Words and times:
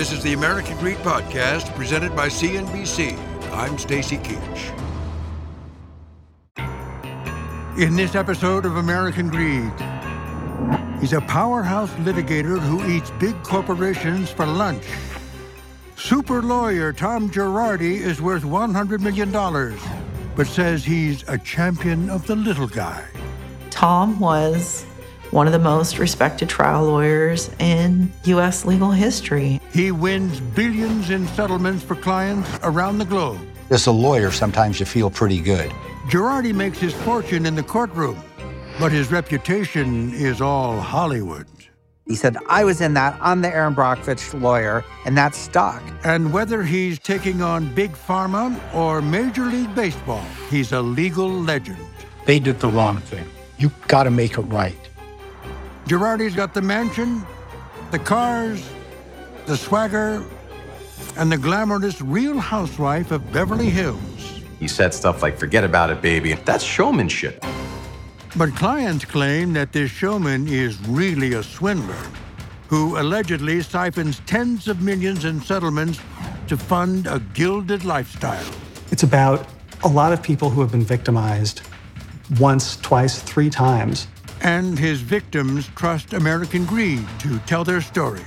This 0.00 0.12
is 0.12 0.22
the 0.22 0.32
American 0.32 0.78
Greed 0.78 0.96
Podcast 0.96 1.74
presented 1.74 2.16
by 2.16 2.28
CNBC. 2.28 3.18
I'm 3.52 3.76
Stacy 3.76 4.16
Keach. 4.16 4.72
In 7.78 7.96
this 7.96 8.14
episode 8.14 8.64
of 8.64 8.78
American 8.78 9.28
Greed, 9.28 9.70
he's 11.00 11.12
a 11.12 11.20
powerhouse 11.20 11.90
litigator 11.96 12.58
who 12.58 12.82
eats 12.90 13.10
big 13.20 13.34
corporations 13.42 14.30
for 14.30 14.46
lunch. 14.46 14.86
Super 15.96 16.40
lawyer 16.40 16.94
Tom 16.94 17.28
Girardi 17.28 18.00
is 18.00 18.22
worth 18.22 18.44
$100 18.44 19.00
million, 19.00 19.30
but 20.34 20.46
says 20.46 20.82
he's 20.82 21.28
a 21.28 21.36
champion 21.36 22.08
of 22.08 22.26
the 22.26 22.36
little 22.36 22.68
guy. 22.68 23.04
Tom 23.68 24.18
was 24.18 24.86
one 25.30 25.46
of 25.46 25.52
the 25.52 25.58
most 25.58 25.98
respected 25.98 26.48
trial 26.48 26.84
lawyers 26.84 27.50
in 27.58 28.12
U.S. 28.24 28.64
legal 28.64 28.90
history. 28.90 29.60
He 29.72 29.92
wins 29.92 30.40
billions 30.40 31.10
in 31.10 31.28
settlements 31.28 31.84
for 31.84 31.94
clients 31.94 32.48
around 32.62 32.98
the 32.98 33.04
globe. 33.04 33.40
As 33.70 33.86
a 33.86 33.92
lawyer, 33.92 34.30
sometimes 34.32 34.80
you 34.80 34.86
feel 34.86 35.10
pretty 35.10 35.40
good. 35.40 35.70
Girardi 36.08 36.52
makes 36.52 36.78
his 36.78 36.92
fortune 36.92 37.46
in 37.46 37.54
the 37.54 37.62
courtroom, 37.62 38.20
but 38.80 38.90
his 38.90 39.12
reputation 39.12 40.12
is 40.14 40.40
all 40.40 40.80
Hollywood. 40.80 41.46
He 42.06 42.16
said, 42.16 42.36
I 42.48 42.64
was 42.64 42.80
in 42.80 42.94
that. 42.94 43.16
I'm 43.20 43.40
the 43.40 43.54
Erin 43.54 43.76
Brockovich 43.76 44.40
lawyer, 44.40 44.84
and 45.04 45.16
that's 45.16 45.38
stuck. 45.38 45.80
And 46.02 46.32
whether 46.32 46.64
he's 46.64 46.98
taking 46.98 47.40
on 47.40 47.72
Big 47.72 47.92
Pharma 47.92 48.58
or 48.74 49.00
Major 49.00 49.44
League 49.44 49.72
Baseball, 49.76 50.24
he's 50.48 50.72
a 50.72 50.82
legal 50.82 51.30
legend. 51.30 51.78
They 52.26 52.40
did 52.40 52.58
the 52.58 52.68
wrong 52.68 52.96
thing. 52.96 53.24
You 53.58 53.70
got 53.86 54.04
to 54.04 54.10
make 54.10 54.36
it 54.36 54.42
right. 54.42 54.76
Girardi's 55.90 56.36
got 56.36 56.54
the 56.54 56.62
mansion, 56.62 57.26
the 57.90 57.98
cars, 57.98 58.64
the 59.46 59.56
swagger, 59.56 60.24
and 61.16 61.32
the 61.32 61.36
glamorous 61.36 62.00
real 62.00 62.38
housewife 62.38 63.10
of 63.10 63.32
Beverly 63.32 63.68
Hills. 63.68 64.40
He 64.60 64.68
said 64.68 64.94
stuff 64.94 65.20
like, 65.20 65.36
forget 65.36 65.64
about 65.64 65.90
it, 65.90 66.00
baby. 66.00 66.34
That's 66.34 66.62
showmanship. 66.62 67.44
But 68.36 68.54
clients 68.54 69.04
claim 69.04 69.52
that 69.54 69.72
this 69.72 69.90
showman 69.90 70.46
is 70.46 70.80
really 70.86 71.32
a 71.32 71.42
swindler 71.42 72.06
who 72.68 72.96
allegedly 73.00 73.60
siphons 73.60 74.22
tens 74.26 74.68
of 74.68 74.82
millions 74.82 75.24
in 75.24 75.40
settlements 75.40 75.98
to 76.46 76.56
fund 76.56 77.08
a 77.08 77.18
gilded 77.34 77.84
lifestyle. 77.84 78.46
It's 78.92 79.02
about 79.02 79.44
a 79.82 79.88
lot 79.88 80.12
of 80.12 80.22
people 80.22 80.50
who 80.50 80.60
have 80.60 80.70
been 80.70 80.84
victimized 80.84 81.62
once, 82.38 82.76
twice, 82.76 83.20
three 83.20 83.50
times. 83.50 84.06
And 84.42 84.78
his 84.78 85.00
victims 85.00 85.68
trust 85.76 86.12
American 86.12 86.64
greed 86.64 87.06
to 87.20 87.38
tell 87.40 87.64
their 87.64 87.80
stories. 87.80 88.24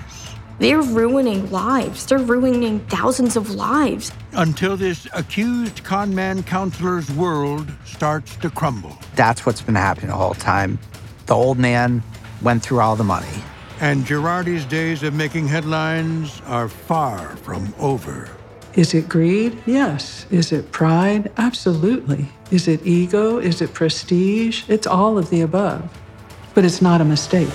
They're 0.59 0.81
ruining 0.81 1.50
lives. 1.50 2.05
They're 2.05 2.20
ruining 2.20 2.80
thousands 2.81 3.36
of 3.36 3.55
lives. 3.55 4.11
Until 4.33 4.78
this 4.78 5.08
accused 5.14 5.83
conman 5.83 6.44
counselor's 6.44 7.09
world 7.11 7.72
starts 7.86 8.36
to 8.38 8.50
crumble. 8.50 8.98
That's 9.15 9.45
what's 9.45 9.61
been 9.61 9.76
happening 9.76 10.10
the 10.10 10.15
whole 10.15 10.36
time. 10.36 10.77
The 11.26 11.33
old 11.33 11.58
man 11.58 12.04
went 12.42 12.61
through 12.64 12.82
all 12.82 12.95
the 12.95 13.04
money. 13.04 13.43
And 13.82 14.05
Girardi's 14.05 14.65
days 14.65 15.02
of 15.04 15.14
making 15.15 15.48
headlines 15.48 16.42
are 16.45 16.70
far 16.70 17.36
from 17.38 17.73
over. 17.80 18.30
Is 18.76 18.93
it 18.93 19.09
greed? 19.09 19.61
Yes. 19.65 20.26
Is 20.32 20.52
it 20.52 20.71
pride? 20.71 21.32
Absolutely. 21.38 22.27
Is 22.52 22.67
it 22.67 22.86
ego? 22.86 23.38
Is 23.39 23.61
it 23.61 23.73
prestige? 23.73 24.64
It's 24.67 24.88
all 24.88 25.17
of 25.17 25.30
the 25.30 25.42
above. 25.42 25.89
But 26.53 26.65
it's 26.65 26.81
not 26.81 27.02
a 27.02 27.05
mistake. 27.05 27.49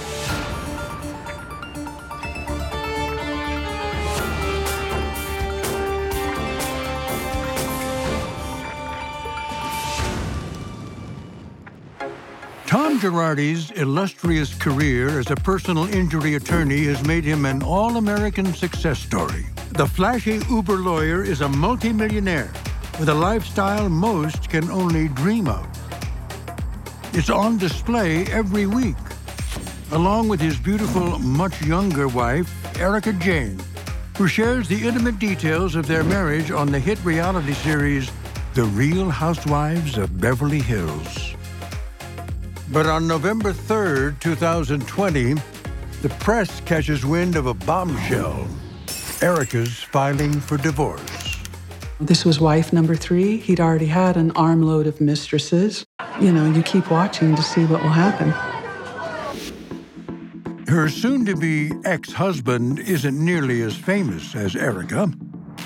Tom 12.66 13.00
Girardi's 13.00 13.70
illustrious 13.70 14.53
career 14.53 15.19
as 15.19 15.30
a 15.30 15.36
personal 15.36 15.84
injury 15.94 16.34
attorney 16.34 16.84
has 16.84 17.03
made 17.06 17.25
him 17.25 17.47
an 17.47 17.62
all 17.62 17.97
American 17.97 18.53
success 18.53 18.98
story. 18.98 19.47
The 19.70 19.86
flashy 19.86 20.41
Uber 20.50 20.76
lawyer 20.76 21.22
is 21.22 21.41
a 21.41 21.48
multimillionaire 21.48 22.53
with 22.98 23.09
a 23.09 23.15
lifestyle 23.15 23.88
most 23.88 24.50
can 24.50 24.70
only 24.70 25.09
dream 25.09 25.48
of. 25.48 25.78
It's 27.19 27.31
on 27.31 27.59
display 27.59 28.27
every 28.27 28.67
week, 28.67 28.95
along 29.91 30.29
with 30.29 30.41
his 30.41 30.56
beautiful, 30.56 31.19
much 31.19 31.61
younger 31.62 32.06
wife, 32.06 32.49
Erika 32.79 33.12
Jayne, 33.12 33.59
who 34.17 34.29
shares 34.29 34.69
the 34.69 34.87
intimate 34.87 35.19
details 35.19 35.75
of 35.75 35.89
their 35.89 36.05
marriage 36.05 36.53
on 36.53 36.71
the 36.71 36.78
hit 36.78 37.05
reality 37.05 37.55
series, 37.55 38.09
The 38.55 38.62
Real 38.62 39.11
Housewives 39.11 39.99
of 39.99 40.21
Beverly 40.21 40.61
Hills. 40.61 41.34
But 42.71 42.87
on 42.87 43.09
November 43.09 43.53
3rd, 43.53 44.21
2020, 44.21 45.34
the 46.03 46.09
press 46.21 46.61
catches 46.61 47.05
wind 47.05 47.34
of 47.34 47.47
a 47.47 47.55
bombshell. 47.55 48.47
Erika's 49.23 49.77
filing 49.77 50.39
for 50.41 50.57
divorce. 50.57 51.37
This 51.99 52.25
was 52.25 52.39
wife 52.39 52.73
number 52.73 52.95
three. 52.95 53.39
He'd 53.39 53.59
already 53.59 53.87
had 53.87 54.17
an 54.17 54.31
armload 54.37 54.87
of 54.87 55.01
mistresses. 55.01 55.84
You 56.21 56.33
know, 56.33 56.51
you 56.51 56.65
keep 56.65 56.91
watching 56.91 57.37
to 57.37 57.43
see 57.43 57.65
what 57.65 57.81
will 57.81 57.91
happen. 57.91 58.31
Her 60.67 60.89
soon 60.89 61.25
to 61.27 61.37
be 61.37 61.71
ex 61.84 62.12
husband 62.12 62.81
isn't 62.81 63.25
nearly 63.25 63.62
as 63.62 63.77
famous 63.77 64.34
as 64.34 64.57
Erika, 64.57 65.12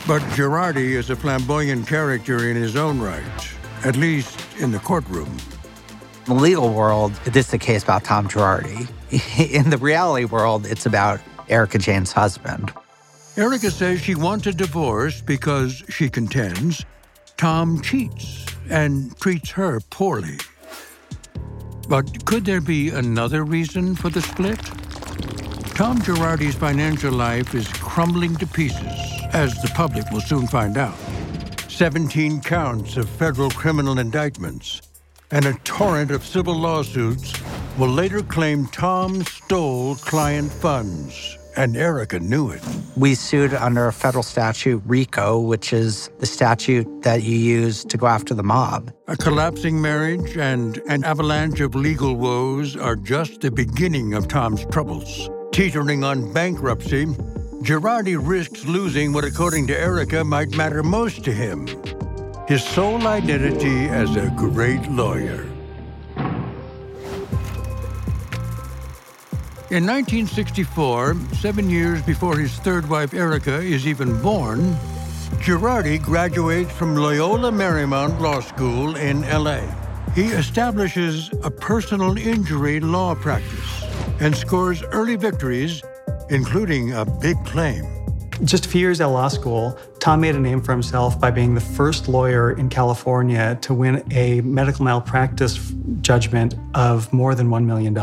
but 0.07 0.21
Girardi 0.37 0.91
is 0.91 1.09
a 1.09 1.17
flamboyant 1.17 1.89
character 1.89 2.51
in 2.51 2.57
his 2.57 2.77
own 2.77 3.01
right, 3.01 3.23
at 3.85 3.97
least 3.97 4.39
in 4.59 4.73
the 4.73 4.79
courtroom. 4.79 5.35
In 6.27 6.37
the 6.37 6.43
legal 6.43 6.71
world, 6.71 7.15
this 7.25 7.49
is 7.49 7.55
a 7.55 7.59
case 7.59 7.83
about 7.83 8.05
Tom 8.05 8.29
Girardi. 8.29 8.87
In 9.53 9.71
the 9.71 9.79
reality 9.79 10.27
world, 10.27 10.67
it's 10.67 10.87
about 10.87 11.19
Erika 11.49 11.79
Jayne's 11.79 12.13
husband. 12.13 12.73
Erika 13.37 13.71
says 13.71 14.01
she 14.01 14.15
wants 14.15 14.47
a 14.47 14.53
divorce 14.53 15.21
because, 15.23 15.83
she 15.89 16.09
contends, 16.09 16.85
Tom 17.37 17.81
cheats 17.81 18.52
and 18.71 19.17
treats 19.19 19.51
her 19.51 19.81
poorly. 19.91 20.39
But 21.89 22.25
could 22.25 22.45
there 22.45 22.61
be 22.61 22.91
another 22.91 23.45
reason 23.45 23.95
for 23.95 24.09
the 24.09 24.23
split? 24.23 24.59
Tom 25.75 25.99
Girardi's 25.99 26.55
financial 26.55 27.13
life 27.13 27.55
is 27.55 27.69
crumbling 27.69 28.37
to 28.37 28.47
pieces, 28.47 29.23
as 29.33 29.61
the 29.63 29.69
public 29.75 30.11
will 30.11 30.21
soon 30.21 30.47
find 30.47 30.77
out. 30.77 30.97
17 31.69 32.41
counts 32.43 32.97
of 32.97 33.09
federal 33.09 33.51
criminal 33.51 33.99
indictments 33.99 34.83
and 35.33 35.47
a 35.47 35.55
torrent 35.65 36.11
of 36.11 36.25
civil 36.25 36.55
lawsuits 36.55 37.33
will 37.79 37.89
later 37.89 38.23
claim 38.23 38.67
Tom 38.67 39.25
stole 39.25 39.97
client 39.97 40.53
funds, 40.53 41.39
and 41.57 41.77
Erika 41.77 42.19
knew 42.21 42.51
it. 42.51 42.63
We 42.97 43.15
sued 43.15 43.55
under 43.55 43.87
a 43.87 43.93
federal 43.93 44.23
statute, 44.23 44.83
RICO, 44.87 45.41
which 45.41 45.73
is 45.73 46.11
the 46.19 46.27
statute 46.27 47.03
that 47.03 47.23
you 47.23 47.37
use 47.37 47.85
to 47.85 47.97
go 47.97 48.07
after 48.07 48.35
the 48.35 48.43
mob. 48.43 48.93
A 49.09 49.17
collapsing 49.17 49.81
marriage 49.81 50.37
and 50.37 50.79
an 50.89 51.05
avalanche 51.05 51.61
of 51.61 51.75
legal 51.75 52.15
woes 52.15 52.77
are 52.77 52.97
just 52.97 53.41
the 53.41 53.51
beginning 53.51 54.15
of 54.15 54.29
Tom's 54.29 54.65
troubles. 54.67 55.29
Teetering 55.53 56.05
on 56.05 56.33
bankruptcy, 56.33 57.07
Girardi 57.63 58.17
risks 58.21 58.65
losing 58.65 59.13
what, 59.13 59.25
according 59.25 59.67
to 59.69 59.79
Erika, 59.79 60.25
might 60.25 60.57
matter 60.57 60.83
most 60.83 61.25
to 61.25 61.33
him 61.33 61.69
his 62.49 62.65
sole 62.65 63.07
identity 63.07 63.87
as 63.87 64.17
a 64.17 64.29
great 64.37 64.87
lawyer. 64.91 65.52
In 69.73 69.87
1964, 69.87 71.17
seven 71.41 71.71
years 71.71 72.03
before 72.03 72.37
his 72.37 72.53
third 72.59 72.91
wife 72.91 73.15
Erika 73.15 73.59
is 73.59 73.87
even 73.87 74.21
born, 74.21 74.75
Girardi 75.41 75.97
graduates 75.97 76.71
from 76.71 76.95
Loyola 76.95 77.51
Marymount 77.51 78.21
Law 78.21 78.41
School 78.41 78.97
in 78.97 79.23
LA. 79.23 79.61
He 80.15 80.25
establishes 80.25 81.31
a 81.43 81.51
personal 81.51 82.19
injury 82.19 82.81
law 82.81 83.15
practice 83.15 83.85
and 84.21 84.37
scores 84.37 84.83
early 84.83 85.17
victories, 85.17 85.83
including 86.29 86.93
a 86.93 87.07
big 87.07 87.43
claim. 87.47 87.83
Just 88.45 88.67
a 88.67 88.69
few 88.69 88.83
years 88.83 89.01
at 89.01 89.07
law 89.07 89.29
school, 89.29 89.79
Tom 90.01 90.21
made 90.21 90.35
a 90.35 90.39
name 90.39 90.61
for 90.61 90.73
himself 90.73 91.19
by 91.19 91.31
being 91.31 91.55
the 91.55 91.63
first 91.63 92.09
lawyer 92.09 92.51
in 92.53 92.69
California 92.69 93.57
to 93.63 93.73
win 93.73 94.05
a 94.13 94.43
medical 94.43 94.85
malpractice 94.85 95.73
judgment 96.03 96.57
of 96.75 97.11
more 97.11 97.35
than 97.35 97.49
$1 97.49 97.65
million. 97.65 97.95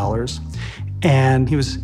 And 1.01 1.47
he 1.47 1.55
was 1.55 1.77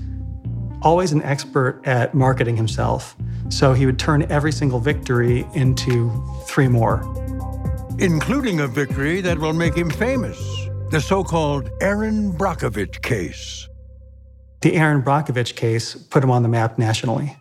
always 0.81 1.11
an 1.11 1.23
expert 1.23 1.81
at 1.85 2.13
marketing 2.13 2.57
himself. 2.57 3.15
So 3.49 3.73
he 3.73 3.85
would 3.85 3.99
turn 3.99 4.29
every 4.31 4.51
single 4.51 4.79
victory 4.79 5.45
into 5.53 6.11
three 6.47 6.67
more. 6.67 7.01
Including 7.99 8.59
a 8.59 8.67
victory 8.67 9.21
that 9.21 9.37
will 9.39 9.53
make 9.53 9.75
him 9.75 9.89
famous 9.89 10.37
the 10.91 11.01
so 11.01 11.23
called 11.23 11.69
Erin 11.81 12.31
Brockovich 12.31 13.01
case. 13.01 13.67
The 14.61 14.75
Erin 14.75 15.01
Brockovich 15.01 15.55
case 15.55 15.95
put 15.95 16.23
him 16.23 16.29
on 16.29 16.43
the 16.43 16.47
map 16.47 16.77
nationally. 16.77 17.35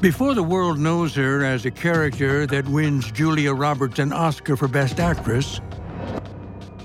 Before 0.00 0.34
the 0.34 0.42
world 0.42 0.78
knows 0.78 1.14
her 1.14 1.44
as 1.44 1.64
a 1.64 1.70
character 1.70 2.46
that 2.48 2.68
wins 2.68 3.10
Julia 3.12 3.54
Roberts 3.54 4.00
an 4.00 4.12
Oscar 4.12 4.56
for 4.56 4.66
Best 4.66 4.98
Actress, 4.98 5.60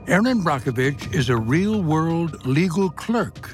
Erin 0.08 0.44
Brockovich 0.44 1.14
is 1.14 1.30
a 1.30 1.36
real 1.36 1.82
world 1.82 2.46
legal 2.46 2.90
clerk. 2.92 3.50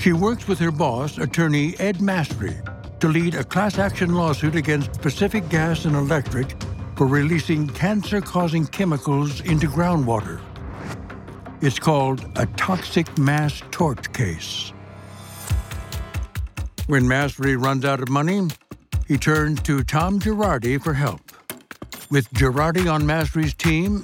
She 0.00 0.14
works 0.14 0.48
with 0.48 0.58
her 0.60 0.70
boss, 0.70 1.18
attorney 1.18 1.74
Ed 1.78 1.96
Masry, 1.98 2.56
to 3.00 3.08
lead 3.08 3.34
a 3.34 3.44
class 3.44 3.78
action 3.78 4.14
lawsuit 4.14 4.54
against 4.54 5.02
Pacific 5.02 5.46
Gas 5.50 5.84
and 5.84 5.94
Electric 5.94 6.56
for 6.96 7.06
releasing 7.06 7.68
cancer 7.68 8.22
causing 8.22 8.66
chemicals 8.66 9.42
into 9.42 9.66
groundwater. 9.66 10.40
It's 11.60 11.78
called 11.78 12.24
a 12.36 12.46
toxic 12.46 13.18
mass 13.18 13.62
tort 13.70 14.10
case. 14.14 14.72
When 16.86 17.04
Masry 17.04 17.62
runs 17.62 17.84
out 17.84 18.00
of 18.00 18.08
money, 18.08 18.48
he 19.06 19.18
turns 19.18 19.60
to 19.62 19.84
Tom 19.84 20.18
Girardi 20.18 20.82
for 20.82 20.94
help. 20.94 21.20
With 22.10 22.30
Girardi 22.32 22.90
on 22.90 23.02
Masry's 23.02 23.52
team, 23.52 24.02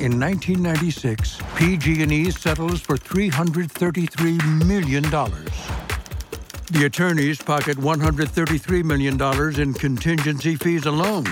in 0.00 0.18
1996, 0.18 1.38
PG&E 1.56 2.30
settles 2.30 2.80
for 2.80 2.96
$333 2.96 4.66
million. 4.66 5.02
The 6.72 6.86
attorneys 6.86 7.42
pocket 7.42 7.76
$133 7.76 8.82
million 8.82 9.60
in 9.60 9.74
contingency 9.74 10.56
fees 10.56 10.86
alone. 10.86 11.26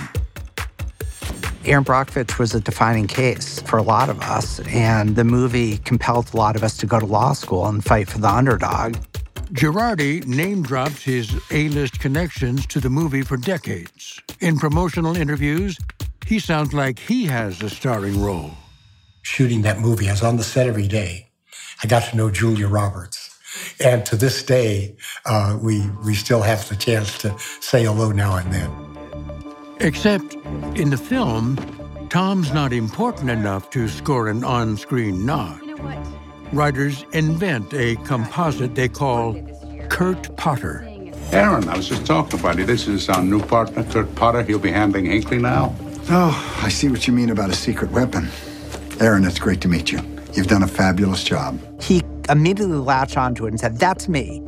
Erin 1.64 1.82
Brockovich 1.82 2.38
was 2.38 2.54
a 2.54 2.60
defining 2.60 3.06
case 3.06 3.58
for 3.62 3.78
a 3.78 3.82
lot 3.82 4.10
of 4.10 4.20
us, 4.20 4.60
and 4.68 5.16
the 5.16 5.24
movie 5.24 5.78
compelled 5.78 6.34
a 6.34 6.36
lot 6.36 6.54
of 6.54 6.62
us 6.62 6.76
to 6.76 6.86
go 6.86 7.00
to 7.00 7.06
law 7.06 7.32
school 7.32 7.66
and 7.66 7.82
fight 7.82 8.10
for 8.10 8.18
the 8.18 8.28
underdog. 8.28 8.96
Girardi 9.52 10.26
name 10.26 10.62
drops 10.62 11.02
his 11.02 11.34
A 11.50 11.70
list 11.70 12.00
connections 12.00 12.66
to 12.66 12.80
the 12.80 12.90
movie 12.90 13.22
for 13.22 13.38
decades. 13.38 14.20
In 14.40 14.58
promotional 14.58 15.16
interviews, 15.16 15.78
he 16.28 16.38
sounds 16.38 16.74
like 16.74 16.98
he 16.98 17.24
has 17.24 17.62
a 17.62 17.70
starring 17.70 18.20
role. 18.20 18.50
Shooting 19.22 19.62
that 19.62 19.78
movie, 19.80 20.08
I 20.08 20.12
was 20.12 20.22
on 20.22 20.36
the 20.36 20.44
set 20.44 20.66
every 20.66 20.86
day. 20.86 21.30
I 21.82 21.86
got 21.86 22.04
to 22.10 22.16
know 22.16 22.30
Julia 22.30 22.68
Roberts. 22.68 23.36
And 23.80 24.04
to 24.06 24.16
this 24.16 24.42
day, 24.42 24.96
uh, 25.24 25.58
we, 25.60 25.88
we 26.04 26.14
still 26.14 26.42
have 26.42 26.68
the 26.68 26.76
chance 26.76 27.18
to 27.18 27.34
say 27.60 27.84
hello 27.84 28.12
now 28.12 28.36
and 28.36 28.52
then. 28.52 28.70
Except 29.80 30.34
in 30.76 30.90
the 30.90 30.96
film, 30.96 31.56
Tom's 32.10 32.52
not 32.52 32.72
important 32.72 33.30
enough 33.30 33.70
to 33.70 33.88
score 33.88 34.28
an 34.28 34.44
on 34.44 34.76
screen 34.76 35.24
nod 35.24 35.60
writers 36.52 37.04
invent 37.12 37.72
a 37.74 37.96
composite 37.96 38.74
they 38.74 38.88
call 38.88 39.34
Kurt 39.88 40.34
Potter. 40.36 40.84
Erin, 41.32 41.68
I 41.68 41.76
was 41.76 41.88
just 41.88 42.06
talking 42.06 42.40
about 42.40 42.58
you. 42.58 42.64
This 42.64 42.88
is 42.88 43.08
our 43.08 43.22
new 43.22 43.40
partner, 43.40 43.84
Kurt 43.84 44.14
Potter. 44.14 44.42
He'll 44.42 44.58
be 44.58 44.70
handling 44.70 45.04
Hinkley 45.04 45.40
now. 45.40 45.74
Oh, 46.10 46.60
I 46.62 46.68
see 46.68 46.88
what 46.88 47.06
you 47.06 47.12
mean 47.12 47.30
about 47.30 47.50
a 47.50 47.54
secret 47.54 47.90
weapon. 47.90 48.28
Erin, 49.00 49.24
it's 49.24 49.38
great 49.38 49.60
to 49.62 49.68
meet 49.68 49.92
you. 49.92 50.00
You've 50.34 50.46
done 50.46 50.62
a 50.62 50.68
fabulous 50.68 51.22
job. 51.22 51.60
He 51.82 52.02
immediately 52.28 52.78
latched 52.78 53.16
onto 53.16 53.46
it 53.46 53.50
and 53.50 53.60
said, 53.60 53.78
That's 53.78 54.08
me. 54.08 54.42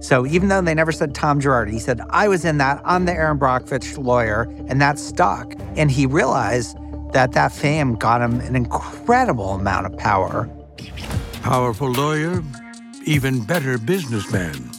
So 0.00 0.26
even 0.26 0.48
though 0.48 0.62
they 0.62 0.74
never 0.74 0.92
said 0.92 1.14
Tom 1.14 1.40
Girardi, 1.40 1.72
he 1.72 1.78
said, 1.78 2.00
I 2.10 2.28
was 2.28 2.44
in 2.44 2.58
that. 2.58 2.80
I'm 2.84 3.04
the 3.04 3.12
Erin 3.12 3.38
Brockovich 3.38 4.02
lawyer, 4.02 4.42
and 4.68 4.80
that 4.80 4.98
stuck. 4.98 5.54
And 5.76 5.90
he 5.90 6.06
realized 6.06 6.76
that 7.12 7.32
that 7.32 7.52
fame 7.52 7.96
got 7.96 8.20
him 8.22 8.40
an 8.40 8.54
incredible 8.54 9.54
amount 9.54 9.86
of 9.86 9.96
power 9.98 10.48
Powerful 11.42 11.90
lawyer, 11.92 12.42
even 13.06 13.42
better 13.42 13.78
businessman. 13.78 14.70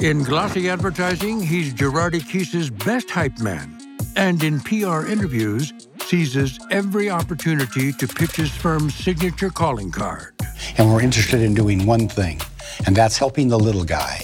In 0.00 0.24
glossy 0.24 0.68
advertising, 0.68 1.40
he's 1.40 1.72
Girardi 1.72 2.26
Keese's 2.28 2.68
best 2.70 3.10
hype 3.10 3.38
man, 3.38 3.73
and 4.16 4.42
in 4.42 4.60
PR 4.60 5.06
interviews, 5.06 5.72
seizes 6.02 6.58
every 6.70 7.10
opportunity 7.10 7.92
to 7.92 8.06
pitch 8.06 8.36
his 8.36 8.50
firm's 8.50 8.94
signature 8.94 9.50
calling 9.50 9.90
card. 9.90 10.34
And 10.78 10.92
we're 10.92 11.02
interested 11.02 11.40
in 11.40 11.54
doing 11.54 11.86
one 11.86 12.08
thing, 12.08 12.40
and 12.86 12.94
that's 12.94 13.18
helping 13.18 13.48
the 13.48 13.58
little 13.58 13.84
guy. 13.84 14.22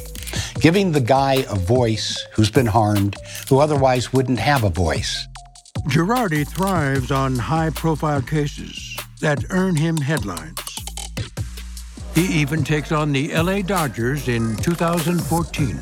Giving 0.61 0.93
the 0.93 1.01
guy 1.01 1.45
a 1.49 1.55
voice 1.57 2.25
who's 2.35 2.51
been 2.51 2.67
harmed, 2.67 3.17
who 3.49 3.59
otherwise 3.59 4.13
wouldn't 4.13 4.39
have 4.39 4.65
a 4.65 4.71
voice. 4.71 5.27
Girardi 5.89 6.47
thrives 6.47 7.11
on 7.11 7.37
high 7.37 7.71
profile 7.71 8.23
cases 8.23 8.97
that 9.21 9.45
earn 9.51 9.77
him 9.77 9.97
headlines. 9.97 10.61
He 12.15 12.27
even 12.41 12.65
takes 12.65 12.93
on 12.93 13.13
the 13.13 13.33
LA 13.33 13.63
Dodgers 13.63 14.29
in 14.29 14.57
2014. 14.57 15.81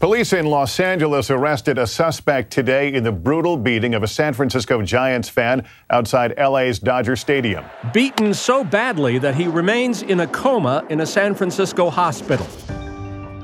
Police 0.00 0.32
in 0.34 0.46
Los 0.46 0.80
Angeles 0.80 1.30
arrested 1.30 1.78
a 1.78 1.86
suspect 1.86 2.52
today 2.52 2.92
in 2.92 3.04
the 3.04 3.12
brutal 3.12 3.56
beating 3.56 3.94
of 3.94 4.02
a 4.02 4.08
San 4.08 4.34
Francisco 4.34 4.82
Giants 4.82 5.28
fan 5.28 5.66
outside 5.88 6.34
LA's 6.36 6.78
Dodger 6.78 7.16
Stadium. 7.16 7.64
Beaten 7.92 8.34
so 8.34 8.64
badly 8.64 9.18
that 9.18 9.34
he 9.34 9.46
remains 9.46 10.02
in 10.02 10.20
a 10.20 10.26
coma 10.26 10.84
in 10.90 11.00
a 11.00 11.06
San 11.06 11.34
Francisco 11.34 11.88
hospital. 11.88 12.46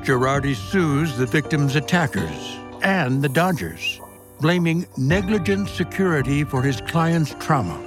Girardi 0.03 0.55
sues 0.55 1.17
the 1.17 1.25
victim's 1.25 1.77
attackers 1.77 2.59
and 2.83 3.23
the 3.23 3.29
Dodgers, 3.29 4.01
blaming 4.41 4.87
negligent 4.99 5.69
security 5.69 6.45
for 6.45 6.63
his 6.63 6.81
client's 6.83 7.35
trauma. 7.39 7.81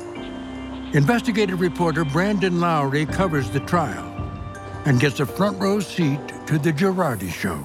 Investigative 0.94 1.60
reporter 1.60 2.06
Brandon 2.06 2.54
Lowrey 2.54 3.12
covers 3.12 3.50
the 3.50 3.60
trial 3.62 4.10
and 4.86 5.00
gets 5.00 5.20
a 5.20 5.26
front 5.26 5.60
row 5.60 5.80
seat 5.80 6.20
to 6.48 6.58
the 6.58 6.72
Girardi 6.72 7.30
show. 7.30 7.64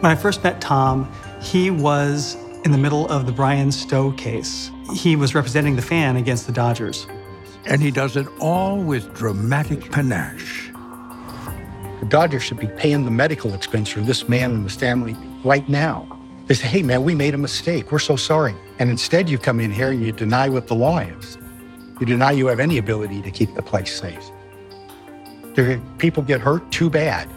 When 0.00 0.12
I 0.12 0.14
first 0.14 0.44
met 0.44 0.60
Tom, 0.60 1.10
he 1.40 1.70
was 1.70 2.36
in 2.64 2.70
the 2.70 2.76
middle 2.76 3.08
of 3.08 3.24
the 3.24 3.32
Bryan 3.32 3.72
Stow 3.72 4.12
case. 4.12 4.70
He 4.94 5.16
was 5.16 5.34
representing 5.34 5.74
the 5.74 5.80
fan 5.80 6.16
against 6.16 6.46
the 6.46 6.52
Dodgers. 6.52 7.06
And 7.64 7.80
he 7.80 7.90
does 7.90 8.14
it 8.14 8.26
all 8.38 8.76
with 8.76 9.14
dramatic 9.14 9.90
panache. 9.90 10.70
The 12.00 12.06
Dodgers 12.10 12.42
should 12.42 12.60
be 12.60 12.66
paying 12.66 13.06
the 13.06 13.10
medical 13.10 13.54
expense 13.54 13.88
for 13.88 14.00
this 14.00 14.28
man 14.28 14.50
and 14.50 14.64
his 14.64 14.76
family 14.76 15.16
right 15.42 15.66
now. 15.66 16.06
They 16.46 16.54
say, 16.54 16.66
hey, 16.66 16.82
man, 16.82 17.02
we 17.02 17.14
made 17.14 17.32
a 17.32 17.38
mistake. 17.38 17.90
We're 17.90 17.98
so 17.98 18.16
sorry. 18.16 18.54
And 18.78 18.90
instead, 18.90 19.30
you 19.30 19.38
come 19.38 19.60
in 19.60 19.72
here 19.72 19.92
and 19.92 20.04
you 20.04 20.12
deny 20.12 20.50
what 20.50 20.66
the 20.66 20.74
law 20.74 20.98
is. 20.98 21.38
You 21.98 22.04
deny 22.04 22.32
you 22.32 22.48
have 22.48 22.60
any 22.60 22.76
ability 22.76 23.22
to 23.22 23.30
keep 23.30 23.54
the 23.54 23.62
place 23.62 23.98
safe. 23.98 24.30
people 25.96 26.22
get 26.22 26.42
hurt, 26.42 26.70
too 26.70 26.90
bad. 26.90 27.30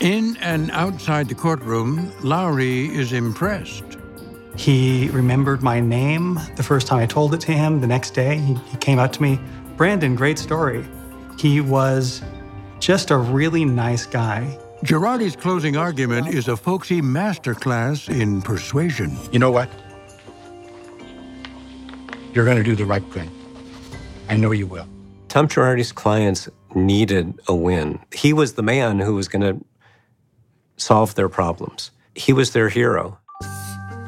In 0.00 0.36
and 0.38 0.70
outside 0.72 1.28
the 1.28 1.34
courtroom, 1.34 2.10
Lowrey 2.22 2.90
is 2.90 3.12
impressed. 3.12 3.84
He 4.56 5.08
remembered 5.10 5.62
my 5.62 5.80
name 5.80 6.38
the 6.56 6.62
first 6.62 6.86
time 6.86 6.98
I 6.98 7.06
told 7.06 7.34
it 7.34 7.40
to 7.42 7.52
him. 7.52 7.80
The 7.80 7.86
next 7.86 8.10
day, 8.10 8.36
he, 8.38 8.54
he 8.54 8.76
came 8.78 8.98
up 8.98 9.12
to 9.12 9.22
me, 9.22 9.38
Brandon, 9.76 10.14
great 10.14 10.38
story. 10.38 10.84
He 11.38 11.60
was 11.60 12.22
just 12.80 13.10
a 13.10 13.16
really 13.16 13.64
nice 13.64 14.04
guy. 14.04 14.58
Girardi's 14.84 15.36
closing 15.36 15.76
argument 15.76 16.34
is 16.34 16.48
a 16.48 16.56
folksy 16.56 17.00
masterclass 17.00 18.08
in 18.08 18.42
persuasion. 18.42 19.16
You 19.30 19.38
know 19.38 19.52
what? 19.52 19.70
You're 22.34 22.44
going 22.44 22.56
to 22.56 22.64
do 22.64 22.74
the 22.74 22.84
right 22.84 23.04
thing. 23.12 23.30
I 24.28 24.36
know 24.36 24.50
you 24.50 24.66
will. 24.66 24.86
Tom 25.28 25.48
Girardi's 25.48 25.92
clients 25.92 26.48
needed 26.74 27.38
a 27.46 27.54
win. 27.54 28.00
He 28.12 28.32
was 28.32 28.54
the 28.54 28.62
man 28.62 28.98
who 28.98 29.14
was 29.14 29.28
going 29.28 29.42
to 29.42 29.64
solve 30.82 31.14
their 31.14 31.28
problems. 31.28 31.90
He 32.14 32.32
was 32.32 32.52
their 32.52 32.68
hero. 32.68 33.18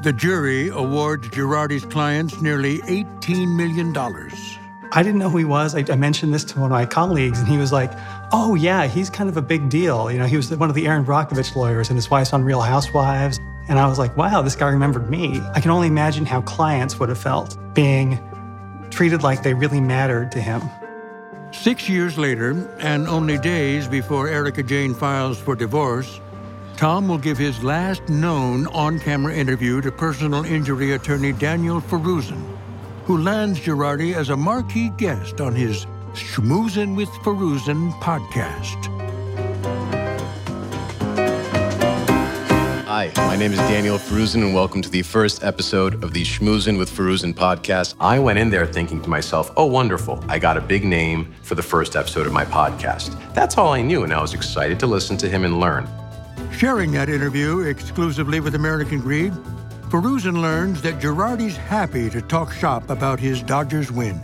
The 0.03 0.13
jury 0.13 0.69
awards 0.69 1.29
Girardi's 1.29 1.87
clients 1.87 2.43
nearly 2.43 2.79
$18 2.81 3.57
million. 3.57 3.95
I 4.93 5.03
didn't 5.03 5.19
know 5.19 5.31
who 5.31 5.39
he 5.39 5.45
was. 5.45 5.75
I, 5.75 5.85
I, 5.91 5.97
mentioned 5.97 6.35
this 6.35 6.45
to 6.45 6.61
one 6.61 6.71
of 6.71 6.71
my 6.71 6.87
colleagues, 6.87 7.41
and 7.41 7.49
he 7.49 7.57
was 7.57 7.73
like, 7.73 7.91
"Oh 8.33 8.55
yeah, 8.55 8.87
he's 8.87 9.11
kind 9.11 9.29
of 9.29 9.37
a 9.37 9.43
big 9.43 9.69
deal." 9.69 10.13
You 10.13 10.19
know, 10.19 10.27
he 10.27 10.37
was 10.37 10.55
one 10.55 10.69
of 10.69 10.77
the 10.77 10.87
Erin 10.87 11.05
Brockovich 11.05 11.57
lawyers, 11.57 11.89
and 11.89 11.97
his 11.97 12.11
wife's 12.11 12.33
on 12.33 12.45
Real 12.45 12.61
Housewives. 12.61 13.41
And 13.69 13.79
I 13.79 13.89
was 13.89 13.99
like, 13.99 14.17
"Wow, 14.17 14.43
this 14.43 14.55
guy 14.55 14.69
remembered 14.69 15.11
me." 15.11 15.41
I 15.55 15.61
can 15.61 15.73
only 15.73 15.89
imagine 15.89 16.27
how 16.27 16.43
clients 16.43 17.01
would 17.01 17.09
have 17.09 17.19
felt 17.19 17.57
being 17.75 18.21
treated 18.91 19.25
like 19.25 19.43
they 19.43 19.55
really 19.55 19.81
mattered 19.81 20.31
to 20.33 20.41
him. 20.41 20.63
Six 21.51 21.89
years 21.89 22.17
later, 22.19 22.51
and 22.79 23.09
only 23.09 23.39
days 23.39 23.89
before 23.89 24.29
Erika 24.29 24.63
Jayne 24.63 24.95
files 24.95 25.39
for 25.39 25.57
divorce, 25.57 26.21
Tom 26.77 27.07
will 27.07 27.19
give 27.19 27.39
his 27.39 27.63
last 27.63 28.09
known 28.09 28.67
on 28.69 28.99
camera 28.99 29.33
interview 29.33 29.81
to 29.81 29.93
personal 29.93 30.45
injury 30.45 30.93
attorney 30.93 31.33
Daniel 31.33 31.81
Feruzin, 31.81 32.43
who 33.05 33.19
lands 33.19 33.61
Girardi 33.61 34.13
as 34.15 34.31
a 34.31 34.37
marquee 34.37 34.89
guest 34.97 35.41
on 35.41 35.55
his 35.55 35.87
Schmoozin' 36.15 36.97
with 36.97 37.09
Feruzin 37.23 37.93
podcast. 38.01 38.91
Hi, 42.87 43.13
my 43.17 43.37
name 43.37 43.53
is 43.53 43.59
Daniel 43.61 43.97
Feruzin, 43.97 44.43
and 44.43 44.55
welcome 44.55 44.83
to 44.83 44.91
the 44.91 45.03
first 45.03 45.45
episode 45.45 46.03
of 46.03 46.13
the 46.13 46.23
Schmoozin' 46.23 46.77
with 46.77 46.91
Feruzin 46.91 47.35
podcast. 47.35 47.95
I 48.01 48.19
went 48.19 48.41
in 48.41 48.51
there 48.51 48.67
thinking 48.67 49.01
to 49.03 49.09
myself, 49.09 49.53
oh, 49.57 49.67
wonderful. 49.67 50.25
I 50.29 50.41
got 50.41 50.57
a 50.57 50.61
big 50.61 50.85
name 50.85 51.33
for 51.43 51.55
the 51.55 51.63
first 51.63 51.95
episode 51.95 52.27
of 52.27 52.33
my 52.33 52.45
podcast. 52.45 53.17
That's 53.33 53.59
all 53.59 53.73
I 53.73 53.83
knew, 53.83 54.03
and 54.03 54.13
I 54.13 54.21
was 54.21 54.35
excited 54.35 54.81
to 54.81 54.89
listen 54.89 55.17
to 55.19 55.29
him 55.29 55.45
and 55.45 55.61
learn. 55.61 55.89
Sharing 56.59 56.93
that 56.93 57.09
interview 57.09 57.63
exclusively 57.63 58.39
with 58.39 58.55
American 58.55 59.01
Greed, 59.01 59.33
Feruzin 59.89 60.41
learns 60.41 60.81
that 60.83 61.01
Girardi's 61.01 61.57
happy 61.57 62.09
to 62.11 62.23
talk 62.23 62.53
shop 62.53 62.91
about 62.91 63.19
his 63.19 63.43
Dodgers 63.43 63.91
win. 63.91 64.21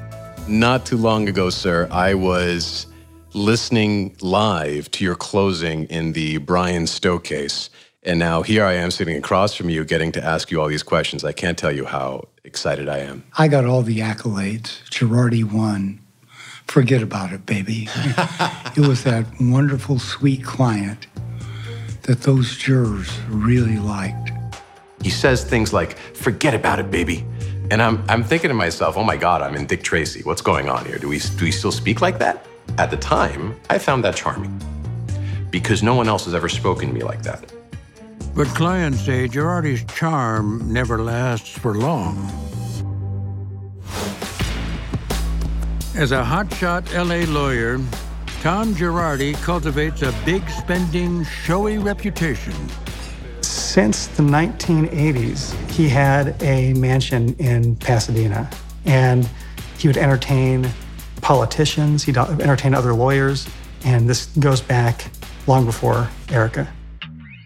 Not 0.46 0.86
too 0.86 0.96
long 0.96 1.28
ago, 1.28 1.50
sir, 1.50 1.88
I 1.90 2.14
was 2.14 2.86
listening 3.34 4.14
live 4.20 4.88
to 4.92 5.04
your 5.04 5.16
closing 5.16 5.86
in 5.86 6.12
the 6.12 6.38
Bryan 6.38 6.86
Stow 6.86 7.18
case. 7.18 7.68
And 8.04 8.20
now 8.20 8.42
here 8.42 8.64
I 8.64 8.74
am 8.74 8.92
sitting 8.92 9.16
across 9.16 9.54
from 9.54 9.68
you 9.68 9.84
getting 9.84 10.12
to 10.12 10.24
ask 10.24 10.52
you 10.52 10.60
all 10.60 10.68
these 10.68 10.84
questions. 10.84 11.24
I 11.24 11.32
can't 11.32 11.58
tell 11.58 11.72
you 11.72 11.84
how 11.84 12.28
excited 12.44 12.88
I 12.88 12.98
am. 12.98 13.24
I 13.38 13.48
got 13.48 13.64
all 13.64 13.82
the 13.82 13.98
accolades. 13.98 14.84
Girardi 14.88 15.42
won. 15.42 16.00
Forget 16.68 17.02
about 17.02 17.32
it, 17.32 17.44
baby. 17.44 17.88
it 18.76 18.86
was 18.86 19.02
that 19.02 19.26
wonderful, 19.40 19.98
sweet 19.98 20.44
client 20.44 21.08
that 22.10 22.22
those 22.22 22.56
jurors 22.56 23.08
really 23.28 23.78
liked. 23.78 24.32
He 25.00 25.10
says 25.10 25.44
things 25.44 25.72
like, 25.72 25.96
forget 25.96 26.54
about 26.54 26.80
it, 26.80 26.90
baby. 26.90 27.24
And 27.70 27.80
I'm, 27.80 28.02
I'm 28.08 28.24
thinking 28.24 28.48
to 28.48 28.54
myself, 28.54 28.96
oh 28.96 29.04
my 29.04 29.16
God, 29.16 29.42
I'm 29.42 29.54
in 29.54 29.64
Dick 29.64 29.84
Tracy. 29.84 30.24
What's 30.24 30.42
going 30.42 30.68
on 30.68 30.84
here? 30.84 30.98
Do 30.98 31.08
we, 31.08 31.20
do 31.20 31.44
we 31.44 31.52
still 31.52 31.70
speak 31.70 32.00
like 32.00 32.18
that? 32.18 32.44
At 32.78 32.90
the 32.90 32.96
time, 32.96 33.54
I 33.70 33.78
found 33.78 34.02
that 34.02 34.16
charming 34.16 34.60
because 35.52 35.84
no 35.84 35.94
one 35.94 36.08
else 36.08 36.24
has 36.24 36.34
ever 36.34 36.48
spoken 36.48 36.88
to 36.88 36.92
me 36.92 37.04
like 37.04 37.22
that. 37.22 37.52
But 38.34 38.48
clients 38.48 39.02
say 39.02 39.28
Girardi's 39.28 39.84
charm 39.94 40.66
never 40.66 41.00
lasts 41.00 41.50
for 41.50 41.76
long. 41.76 42.16
As 45.94 46.10
a 46.10 46.24
hotshot 46.24 46.92
LA 46.92 47.32
lawyer, 47.32 47.78
Tom 48.40 48.74
Girardi 48.74 49.34
cultivates 49.42 50.00
a 50.00 50.14
big 50.24 50.48
spending, 50.48 51.24
showy 51.26 51.76
reputation. 51.76 52.54
Since 53.42 54.06
the 54.06 54.22
1980s, 54.22 55.52
he 55.68 55.90
had 55.90 56.42
a 56.42 56.72
mansion 56.72 57.34
in 57.34 57.76
Pasadena, 57.76 58.48
and 58.86 59.28
he 59.76 59.88
would 59.88 59.98
entertain 59.98 60.66
politicians, 61.20 62.02
he'd 62.02 62.16
entertain 62.16 62.72
other 62.72 62.94
lawyers, 62.94 63.46
and 63.84 64.08
this 64.08 64.24
goes 64.38 64.62
back 64.62 65.10
long 65.46 65.66
before 65.66 66.08
Erika. 66.30 66.66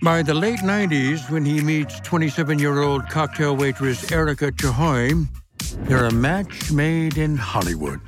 By 0.01 0.23
the 0.23 0.35
late 0.35 0.61
90s, 0.61 1.29
when 1.29 1.45
he 1.45 1.61
meets 1.61 1.99
27 2.03 2.61
year 2.61 2.83
old 2.83 3.09
cocktail 3.09 3.57
waitress 3.57 4.13
Erika 4.13 4.53
Chahoy, 4.53 5.27
they're 5.89 6.05
a 6.05 6.13
match 6.13 6.71
made 6.71 7.19
in 7.19 7.37
Hollywood. 7.37 8.01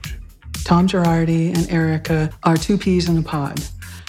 Tom 0.66 0.88
Girardi 0.88 1.56
and 1.56 1.70
Erika 1.70 2.28
are 2.42 2.56
two 2.56 2.76
peas 2.76 3.08
in 3.08 3.16
a 3.16 3.22
pod. 3.22 3.62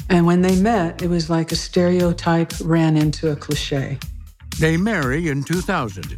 And 0.10 0.26
when 0.26 0.42
they 0.42 0.60
met, 0.60 1.04
it 1.04 1.08
was 1.08 1.30
like 1.30 1.52
a 1.52 1.56
stereotype 1.56 2.52
ran 2.64 2.98
into 2.98 3.30
a 3.30 3.36
cliche. 3.36 4.00
They 4.58 4.76
marry 4.76 5.28
in 5.28 5.44
2000, 5.44 6.18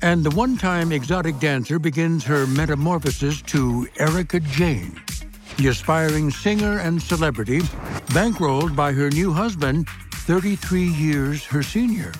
and 0.00 0.24
the 0.24 0.34
one 0.34 0.56
time 0.56 0.90
exotic 0.90 1.38
dancer 1.38 1.78
begins 1.78 2.24
her 2.24 2.46
metamorphosis 2.46 3.42
to 3.42 3.86
Erika 3.98 4.40
Jayne, 4.40 4.98
the 5.58 5.68
aspiring 5.68 6.30
singer 6.30 6.78
and 6.78 7.02
celebrity, 7.02 7.60
bankrolled 8.16 8.74
by 8.74 8.90
her 8.92 9.10
new 9.10 9.34
husband, 9.34 9.86
33 10.12 10.82
years 10.82 11.44
her 11.44 11.62
senior. 11.62 12.12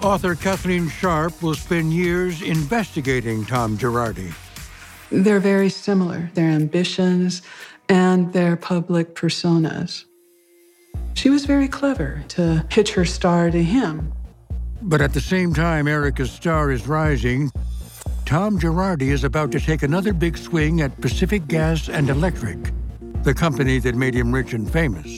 Author 0.00 0.34
Kathleen 0.34 0.88
Sharp 0.88 1.42
will 1.42 1.54
spend 1.54 1.92
years 1.92 2.40
investigating 2.40 3.44
Tom 3.44 3.76
Girardi. 3.76 4.32
They're 5.12 5.40
very 5.40 5.68
similar, 5.68 6.30
their 6.32 6.48
ambitions 6.48 7.42
and 7.90 8.32
their 8.32 8.56
public 8.56 9.14
personas. 9.14 10.06
She 11.12 11.28
was 11.28 11.44
very 11.44 11.68
clever 11.68 12.24
to 12.28 12.64
pitch 12.70 12.94
her 12.94 13.04
star 13.04 13.50
to 13.50 13.62
him. 13.62 14.10
But 14.80 15.02
at 15.02 15.12
the 15.12 15.20
same 15.20 15.52
time 15.52 15.86
Erika's 15.86 16.32
star 16.32 16.70
is 16.70 16.88
rising, 16.88 17.50
Tom 18.24 18.58
Girardi 18.58 19.12
is 19.12 19.22
about 19.22 19.52
to 19.52 19.60
take 19.60 19.82
another 19.82 20.14
big 20.14 20.38
swing 20.38 20.80
at 20.80 20.98
Pacific 21.02 21.46
Gas 21.46 21.90
and 21.90 22.08
Electric, 22.08 22.72
the 23.22 23.34
company 23.34 23.78
that 23.80 23.94
made 23.94 24.14
him 24.14 24.32
rich 24.32 24.54
and 24.54 24.70
famous. 24.72 25.14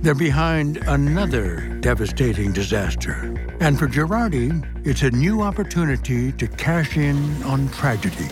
They're 0.00 0.14
behind 0.14 0.78
another 0.88 1.78
devastating 1.80 2.52
disaster. 2.52 3.34
And 3.60 3.78
for 3.78 3.86
Girardi, 3.86 4.50
it's 4.86 5.02
a 5.02 5.10
new 5.10 5.42
opportunity 5.42 6.32
to 6.32 6.48
cash 6.48 6.96
in 6.96 7.42
on 7.42 7.68
tragedy. 7.68 8.28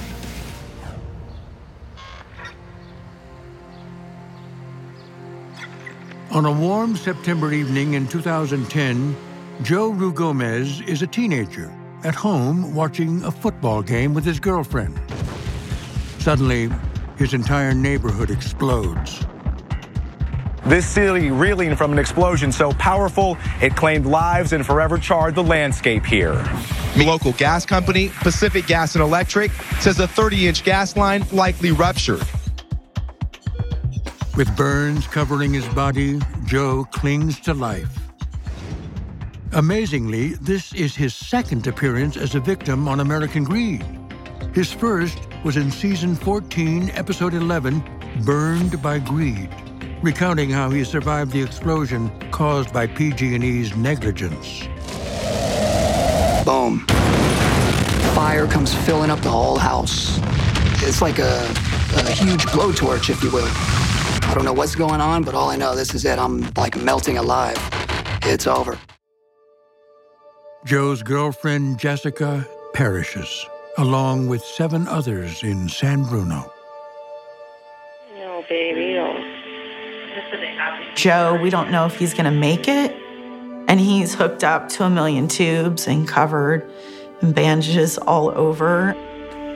On 6.33 6.47
a 6.47 6.53
warm 6.53 6.95
September 6.95 7.53
evening 7.53 7.95
in 7.95 8.07
2010, 8.07 9.17
Joe 9.63 9.91
Ruigomez 9.91 10.81
is 10.87 11.03
a 11.03 11.07
teenager 11.09 11.75
at 12.05 12.15
home 12.15 12.73
watching 12.73 13.21
a 13.25 13.33
football 13.33 13.83
game 13.83 14.15
with 14.15 14.25
his 14.25 14.39
girlfriend. 14.39 15.01
Suddenly, 16.21 16.71
his 17.17 17.35
entire 17.35 17.75
neighborhood 17.75 18.31
explodes. 18.31 19.27
This 20.67 20.87
city 20.87 21.33
reeling 21.33 21.75
from 21.75 21.91
an 21.91 21.99
explosion 21.99 22.53
so 22.53 22.71
powerful 22.75 23.37
it 23.61 23.75
claimed 23.75 24.07
lives 24.07 24.53
and 24.53 24.65
forever 24.65 24.99
charred 24.99 25.35
the 25.35 25.43
landscape 25.43 26.07
here. 26.07 26.35
The 26.97 27.05
local 27.05 27.33
gas 27.33 27.67
company, 27.67 28.11
Pacific 28.21 28.69
Gas 28.69 28.95
and 28.95 29.03
Electric, 29.03 29.51
says 29.81 29.99
a 29.99 30.07
30 30.07 30.47
inch 30.47 30.63
gas 30.63 30.97
line 30.97 31.25
likely 31.33 31.73
ruptured. 31.73 32.23
With 34.41 34.57
burns 34.57 35.07
covering 35.07 35.53
his 35.53 35.69
body, 35.75 36.19
Joe 36.47 36.85
clings 36.93 37.39
to 37.41 37.53
life. 37.53 37.95
Amazingly, 39.53 40.29
this 40.29 40.73
is 40.73 40.97
his 40.97 41.15
second 41.15 41.67
appearance 41.67 42.17
as 42.17 42.35
a 42.35 42.41
victim 42.41 42.89
on 42.89 43.01
American 43.01 43.45
Greed. 43.45 43.85
His 44.55 44.73
first 44.73 45.19
was 45.45 45.59
in 45.59 45.71
season 45.71 46.15
14, 46.15 46.91
episode 46.95 47.35
11, 47.35 47.85
Burned 48.25 48.81
by 48.81 48.99
Greed, 48.99 49.51
recounting 50.01 50.49
how 50.49 50.71
he 50.71 50.85
survived 50.85 51.33
the 51.33 51.43
explosion 51.43 52.11
caused 52.31 52.73
by 52.73 52.87
PG&E's 52.87 53.77
negligence. 53.77 54.63
Boom. 56.47 56.87
Fire 58.15 58.47
comes 58.47 58.75
filling 58.87 59.11
up 59.11 59.21
the 59.21 59.31
whole 59.31 59.59
house. 59.59 60.19
It's 60.83 61.03
like 61.03 61.19
a, 61.19 61.45
a 61.95 62.11
huge 62.11 62.47
blowtorch, 62.47 63.11
if 63.11 63.23
you 63.23 63.31
will. 63.31 63.80
I 64.31 64.35
don't 64.35 64.45
know 64.45 64.53
what's 64.53 64.77
going 64.77 65.01
on, 65.01 65.25
but 65.25 65.35
all 65.35 65.51
I 65.51 65.57
know, 65.57 65.75
this 65.75 65.93
is 65.93 66.05
it. 66.05 66.17
I'm 66.17 66.53
like 66.57 66.81
melting 66.81 67.19
alive. 67.19 67.59
It's 68.23 68.47
over. 68.47 68.79
Joe's 70.65 71.03
girlfriend, 71.03 71.81
Jessica, 71.81 72.47
perishes, 72.73 73.45
along 73.77 74.29
with 74.29 74.41
seven 74.43 74.87
others 74.87 75.43
in 75.43 75.69
San 75.69 76.05
Bruno. 76.05 76.49
No, 78.15 78.45
baby, 78.49 78.95
no. 78.95 79.21
Joe, 80.95 81.37
we 81.43 81.51
don't 81.51 81.73
know 81.73 81.87
if 81.87 81.97
he's 81.97 82.15
going 82.15 82.27
to 82.27 82.31
make 82.31 82.69
it. 82.69 82.93
And 83.67 83.81
he's 83.81 84.15
hooked 84.15 84.45
up 84.45 84.69
to 84.69 84.85
a 84.85 84.91
million 84.91 85.27
tubes 85.27 85.89
and 85.89 86.07
covered 86.07 86.71
in 87.21 87.33
bandages 87.33 87.99
all 87.99 88.31
over. 88.39 88.95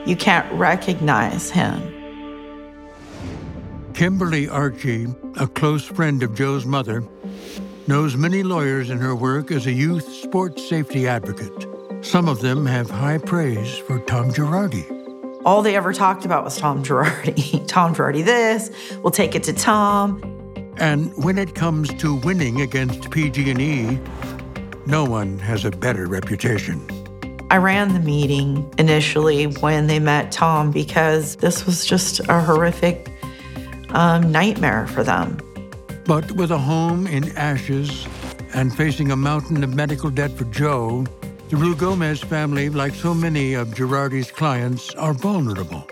You 0.05 0.17
can't 0.17 0.51
recognize 0.51 1.49
him. 1.49 1.94
Kimberly 3.95 4.49
Archie, 4.49 5.07
a 5.37 5.47
close 5.47 5.85
friend 5.85 6.21
of 6.21 6.35
Joe's 6.35 6.65
mother, 6.65 7.01
knows 7.87 8.17
many 8.17 8.43
lawyers 8.43 8.89
in 8.89 8.97
her 8.97 9.15
work 9.15 9.51
as 9.51 9.67
a 9.67 9.71
youth 9.71 10.11
sports 10.11 10.67
safety 10.67 11.07
advocate. 11.07 11.65
Some 12.01 12.27
of 12.27 12.41
them 12.41 12.65
have 12.65 12.89
high 12.89 13.19
praise 13.19 13.77
for 13.77 13.99
Tom 13.99 14.31
Girardi. 14.31 14.83
All 15.45 15.61
they 15.61 15.77
ever 15.77 15.93
talked 15.93 16.25
about 16.25 16.43
was 16.43 16.57
Tom 16.57 16.83
Girardi. 16.83 17.65
Tom 17.69 17.95
Girardi 17.95 18.25
this, 18.25 18.69
we'll 19.01 19.11
take 19.11 19.33
it 19.33 19.43
to 19.43 19.53
Tom. 19.53 20.21
And 20.75 21.15
when 21.23 21.37
it 21.37 21.55
comes 21.55 21.93
to 21.93 22.15
winning 22.15 22.59
against 22.59 23.09
PG&E, 23.11 23.97
no 24.85 25.05
one 25.05 25.39
has 25.39 25.63
a 25.63 25.71
better 25.71 26.05
reputation. 26.05 26.85
I 27.49 27.57
ran 27.57 27.93
the 27.93 28.01
meeting 28.01 28.69
initially 28.77 29.45
when 29.45 29.87
they 29.87 29.99
met 29.99 30.33
Tom 30.33 30.71
because 30.71 31.37
this 31.37 31.65
was 31.65 31.85
just 31.85 32.19
a 32.27 32.41
horrific 32.41 33.14
um, 33.89 34.31
nightmare 34.31 34.87
for 34.87 35.03
them. 35.03 35.37
But 36.05 36.31
with 36.33 36.51
a 36.51 36.57
home 36.57 37.07
in 37.07 37.35
ashes 37.37 38.07
and 38.53 38.75
facing 38.75 39.11
a 39.11 39.15
mountain 39.15 39.63
of 39.63 39.73
medical 39.73 40.09
debt 40.09 40.31
for 40.31 40.45
Joe, 40.45 41.05
the 41.49 41.57
Ruigomez 41.57 42.23
family, 42.23 42.69
like 42.69 42.93
so 42.93 43.13
many 43.13 43.53
of 43.53 43.69
Girardi's 43.69 44.31
clients, 44.31 44.93
are 44.95 45.13
vulnerable, 45.13 45.87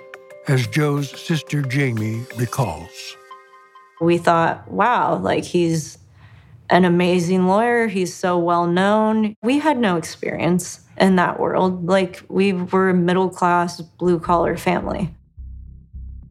as 0.48 0.68
Joe's 0.68 1.10
sister 1.20 1.62
Jamie 1.62 2.24
recalls. 2.38 3.16
We 4.02 4.18
thought, 4.18 4.70
wow, 4.70 5.18
like 5.18 5.44
he's 5.44 5.98
an 6.70 6.86
amazing 6.86 7.48
lawyer. 7.48 7.88
He's 7.88 8.14
so 8.14 8.38
well 8.38 8.68
known. 8.68 9.36
We 9.44 9.60
had 9.60 9.78
no 9.78 9.96
experience 9.98 10.82
in 11.00 11.16
that 11.18 11.40
world. 11.40 11.88
Like 11.88 12.24
we 12.30 12.54
were 12.54 12.90
a 12.90 12.94
middle 12.94 13.30
class, 13.30 13.80
blue 13.80 14.20
collar 14.20 14.58
family. 14.58 15.14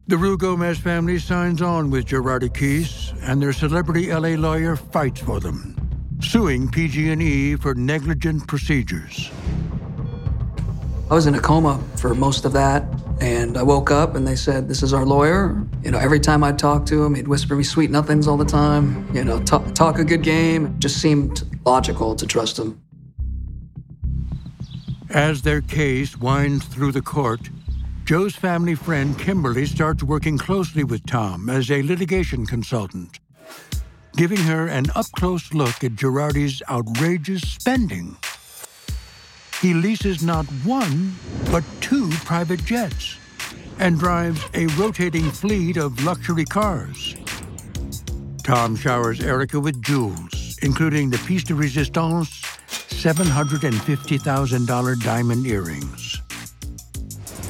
The 0.05 0.17
Ruigomez 0.17 0.77
family 0.79 1.17
signs 1.17 1.61
on 1.61 1.89
with 1.89 2.07
Girardi 2.07 2.49
Keese, 2.49 3.13
and 3.21 3.41
their 3.41 3.53
celebrity 3.53 4.11
LA 4.11 4.35
lawyer 4.35 4.75
fights 4.75 5.21
for 5.21 5.39
them, 5.39 5.77
suing 6.19 6.69
PG&E 6.69 7.55
for 7.55 7.73
negligent 7.73 8.45
procedures. 8.45 9.31
I 11.09 11.13
was 11.13 11.25
in 11.25 11.35
a 11.35 11.39
coma 11.39 11.81
for 11.95 12.13
most 12.13 12.43
of 12.43 12.51
that, 12.51 12.83
and 13.21 13.57
I 13.57 13.63
woke 13.63 13.91
up 13.91 14.15
and 14.15 14.27
they 14.27 14.35
said, 14.35 14.67
"This 14.67 14.83
is 14.83 14.91
our 14.91 15.05
lawyer." 15.05 15.65
You 15.83 15.91
know, 15.91 15.99
every 15.99 16.19
time 16.19 16.43
I'd 16.43 16.59
talk 16.59 16.85
to 16.87 17.01
him, 17.01 17.15
he'd 17.15 17.29
whisper 17.29 17.55
me 17.55 17.63
sweet 17.63 17.89
nothings 17.89 18.27
all 18.27 18.35
the 18.35 18.43
time. 18.43 19.07
You 19.13 19.23
know, 19.23 19.39
talk, 19.39 19.73
talk 19.73 19.99
a 19.99 20.03
good 20.03 20.21
game. 20.21 20.65
It 20.65 20.79
just 20.79 20.97
seemed 20.97 21.43
logical 21.65 22.13
to 22.15 22.27
trust 22.27 22.59
him. 22.59 22.77
As 25.09 25.43
their 25.43 25.61
case 25.61 26.17
winds 26.17 26.65
through 26.65 26.91
the 26.91 27.01
court, 27.01 27.49
Joe's 28.05 28.35
family 28.35 28.75
friend 28.75 29.17
Kimberly 29.17 29.65
starts 29.65 30.03
working 30.03 30.37
closely 30.37 30.83
with 30.83 31.05
Tom 31.05 31.49
as 31.49 31.71
a 31.71 31.81
litigation 31.83 32.45
consultant, 32.45 33.21
giving 34.17 34.39
her 34.39 34.67
an 34.67 34.87
up 34.93 35.05
close 35.15 35.53
look 35.53 35.85
at 35.85 35.93
Girardi's 35.93 36.61
outrageous 36.69 37.43
spending. 37.43 38.17
He 39.61 39.73
leases 39.73 40.21
not 40.21 40.45
one, 40.65 41.15
but 41.49 41.63
two 41.79 42.09
private 42.25 42.65
jets 42.65 43.15
and 43.79 43.97
drives 43.97 44.43
a 44.53 44.65
rotating 44.75 45.31
fleet 45.31 45.77
of 45.77 46.03
luxury 46.03 46.43
cars. 46.43 47.15
Tom 48.43 48.75
showers 48.75 49.21
Erika 49.21 49.61
with 49.61 49.81
jewels, 49.81 50.59
including 50.61 51.09
the 51.09 51.19
piece 51.19 51.45
de 51.45 51.55
resistance 51.55 52.41
$750,000 52.67 55.03
diamond 55.03 55.47
earrings. 55.47 56.02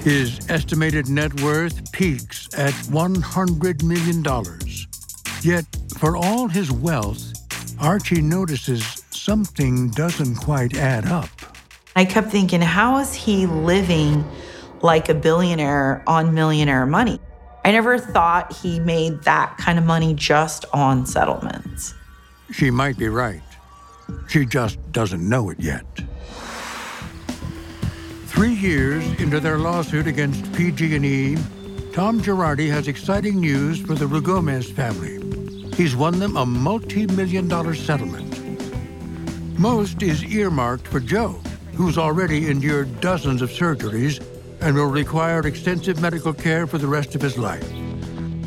His 0.03 0.49
estimated 0.49 1.07
net 1.07 1.39
worth 1.39 1.89
peaks 1.93 2.49
at 2.57 2.73
$100 2.73 3.83
million. 3.83 4.21
Yet, 5.41 5.65
for 5.97 6.17
all 6.17 6.49
his 6.49 6.69
wealth, 6.73 7.31
Archie 7.79 8.21
notices 8.21 9.01
something 9.11 9.91
doesn't 9.91 10.35
quite 10.35 10.75
add 10.75 11.05
up. 11.05 11.29
I 11.95 12.03
kept 12.03 12.31
thinking, 12.31 12.59
how 12.59 12.97
is 12.97 13.13
he 13.13 13.45
living 13.45 14.29
like 14.81 15.07
a 15.07 15.13
billionaire 15.13 16.03
on 16.05 16.33
millionaire 16.33 16.85
money? 16.85 17.21
I 17.63 17.71
never 17.71 17.97
thought 17.97 18.51
he 18.51 18.81
made 18.81 19.23
that 19.23 19.55
kind 19.57 19.79
of 19.79 19.85
money 19.85 20.13
just 20.13 20.65
on 20.73 21.05
settlements. 21.05 21.93
She 22.51 22.69
might 22.69 22.97
be 22.97 23.07
right. 23.07 23.41
She 24.27 24.45
just 24.45 24.79
doesn't 24.91 25.27
know 25.27 25.49
it 25.49 25.61
yet. 25.61 25.85
Three 28.33 28.55
years 28.55 29.05
into 29.19 29.39
their 29.39 29.59
lawsuit 29.59 30.07
against 30.07 30.51
PG&E, 30.53 31.37
Tom 31.93 32.19
Girardi 32.19 32.67
has 32.67 32.87
exciting 32.87 33.39
news 33.39 33.79
for 33.79 33.93
the 33.93 34.05
Ruigomez 34.05 34.73
family. 34.73 35.19
He's 35.75 35.95
won 35.95 36.17
them 36.17 36.35
a 36.35 36.43
multi-million 36.43 37.47
dollar 37.47 37.75
settlement. 37.75 38.27
Most 39.59 40.01
is 40.01 40.23
earmarked 40.23 40.87
for 40.87 40.99
Joe, 40.99 41.39
who's 41.75 41.99
already 41.99 42.49
endured 42.49 42.99
dozens 43.01 43.43
of 43.43 43.51
surgeries 43.51 44.19
and 44.61 44.75
will 44.75 44.89
require 44.89 45.45
extensive 45.45 46.01
medical 46.01 46.33
care 46.33 46.65
for 46.65 46.79
the 46.79 46.87
rest 46.87 47.13
of 47.13 47.21
his 47.21 47.37
life. 47.37 47.71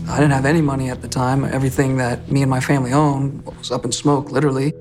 I 0.08 0.16
didn't 0.16 0.32
have 0.32 0.46
any 0.46 0.62
money 0.62 0.90
at 0.90 1.00
the 1.00 1.08
time. 1.08 1.44
Everything 1.44 1.96
that 1.98 2.28
me 2.28 2.42
and 2.42 2.50
my 2.50 2.58
family 2.58 2.92
owned 2.92 3.46
was 3.46 3.70
up 3.70 3.84
in 3.84 3.92
smoke, 3.92 4.32
literally. 4.32 4.72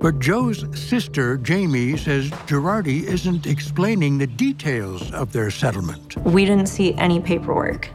But 0.00 0.18
Joe's 0.18 0.64
sister, 0.78 1.36
Jamie, 1.36 1.94
says 1.98 2.30
Girardi 2.46 3.02
isn't 3.02 3.46
explaining 3.46 4.16
the 4.16 4.26
details 4.26 5.12
of 5.12 5.32
their 5.32 5.50
settlement. 5.50 6.16
We 6.24 6.46
didn't 6.46 6.68
see 6.68 6.94
any 6.94 7.20
paperwork. 7.20 7.90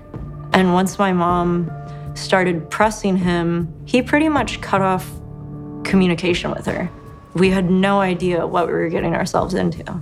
And 0.54 0.74
once 0.74 1.00
my 1.00 1.12
mom 1.14 1.72
started 2.14 2.70
pressing 2.70 3.18
him, 3.18 3.74
he 3.86 4.04
pretty 4.04 4.30
much 4.30 4.62
cut 4.62 4.82
off 4.82 5.10
communication 5.84 6.52
with 6.52 6.68
her. 6.68 6.88
We 7.34 7.50
had 7.50 7.72
no 7.72 8.02
idea 8.02 8.46
what 8.46 8.68
we 8.68 8.74
were 8.74 8.90
getting 8.90 9.16
ourselves 9.16 9.56
into. 9.56 10.00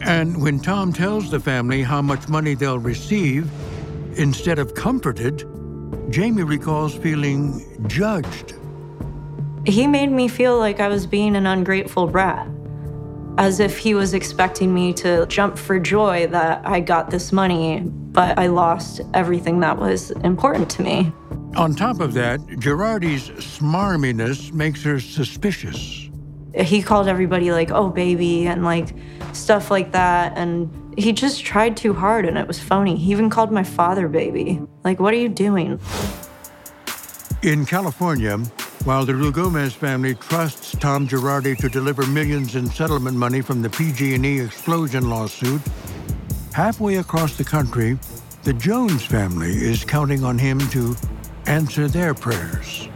And 0.00 0.42
when 0.42 0.58
Tom 0.58 0.92
tells 0.92 1.30
the 1.30 1.38
family 1.38 1.82
how 1.82 2.02
much 2.02 2.28
money 2.28 2.54
they'll 2.54 2.80
receive, 2.80 3.48
instead 4.16 4.58
of 4.58 4.74
comforted, 4.74 5.46
Jamie 6.10 6.42
recalls 6.42 6.94
feeling 6.96 7.64
judged. 7.86 8.54
He 9.66 9.86
made 9.86 10.10
me 10.10 10.26
feel 10.26 10.58
like 10.58 10.80
I 10.80 10.88
was 10.88 11.06
being 11.06 11.36
an 11.36 11.46
ungrateful 11.46 12.06
brat, 12.06 12.48
as 13.36 13.60
if 13.60 13.76
he 13.76 13.94
was 13.94 14.14
expecting 14.14 14.72
me 14.72 14.92
to 14.94 15.26
jump 15.26 15.58
for 15.58 15.78
joy 15.78 16.26
that 16.28 16.66
I 16.66 16.80
got 16.80 17.10
this 17.10 17.30
money, 17.30 17.80
but 17.80 18.38
I 18.38 18.46
lost 18.46 19.02
everything 19.12 19.60
that 19.60 19.76
was 19.76 20.12
important 20.12 20.70
to 20.70 20.82
me. 20.82 21.12
On 21.56 21.74
top 21.74 22.00
of 22.00 22.14
that, 22.14 22.40
Girardi's 22.40 23.28
smarminess 23.44 24.50
makes 24.52 24.82
her 24.82 24.98
suspicious. 24.98 26.08
He 26.54 26.82
called 26.82 27.06
everybody 27.06 27.52
like, 27.52 27.70
oh, 27.70 27.90
baby, 27.90 28.46
and 28.46 28.64
like 28.64 28.94
stuff 29.34 29.70
like 29.70 29.92
that. 29.92 30.38
And 30.38 30.70
he 30.98 31.12
just 31.12 31.44
tried 31.44 31.76
too 31.76 31.92
hard 31.92 32.24
and 32.24 32.38
it 32.38 32.48
was 32.48 32.58
phony. 32.58 32.96
He 32.96 33.12
even 33.12 33.28
called 33.28 33.52
my 33.52 33.62
father 33.62 34.08
baby. 34.08 34.62
Like, 34.84 35.00
what 35.00 35.12
are 35.12 35.18
you 35.18 35.28
doing? 35.28 35.78
In 37.42 37.66
California, 37.66 38.38
while 38.84 39.04
the 39.04 39.12
Ruigomez 39.12 39.72
family 39.72 40.14
trusts 40.14 40.72
Tom 40.78 41.06
Girardi 41.06 41.56
to 41.58 41.68
deliver 41.68 42.06
millions 42.06 42.54
in 42.54 42.66
settlement 42.66 43.16
money 43.16 43.42
from 43.42 43.60
the 43.60 43.68
PG&E 43.68 44.40
explosion 44.40 45.10
lawsuit, 45.10 45.60
halfway 46.54 46.96
across 46.96 47.36
the 47.36 47.44
country, 47.44 47.98
the 48.42 48.54
Jones 48.54 49.04
family 49.04 49.50
is 49.50 49.84
counting 49.84 50.24
on 50.24 50.38
him 50.38 50.58
to 50.70 50.96
answer 51.46 51.88
their 51.88 52.14
prayers. 52.14 52.88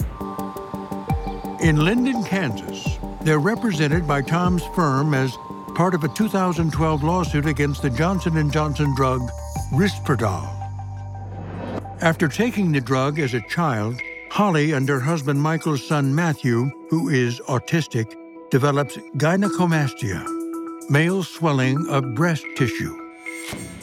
In 1.60 1.84
Linden, 1.84 2.24
Kansas, 2.24 2.98
they're 3.22 3.38
represented 3.38 4.08
by 4.08 4.22
Tom's 4.22 4.64
firm 4.74 5.12
as 5.12 5.36
part 5.74 5.94
of 5.94 6.04
a 6.04 6.08
2012 6.08 7.02
lawsuit 7.02 7.46
against 7.46 7.82
the 7.82 7.90
Johnson 7.90 8.50
& 8.50 8.52
Johnson 8.52 8.94
drug 8.94 9.20
Risperdal. 9.72 10.48
After 12.00 12.28
taking 12.28 12.72
the 12.72 12.80
drug 12.80 13.18
as 13.18 13.34
a 13.34 13.40
child, 13.48 14.00
Holly 14.34 14.72
and 14.72 14.88
her 14.88 14.98
husband 14.98 15.40
Michael's 15.40 15.86
son 15.86 16.12
Matthew, 16.12 16.68
who 16.90 17.08
is 17.08 17.38
autistic, 17.42 18.16
develops 18.50 18.96
gynecomastia, 19.16 20.26
male 20.90 21.22
swelling 21.22 21.88
of 21.88 22.16
breast 22.16 22.44
tissue. 22.56 22.98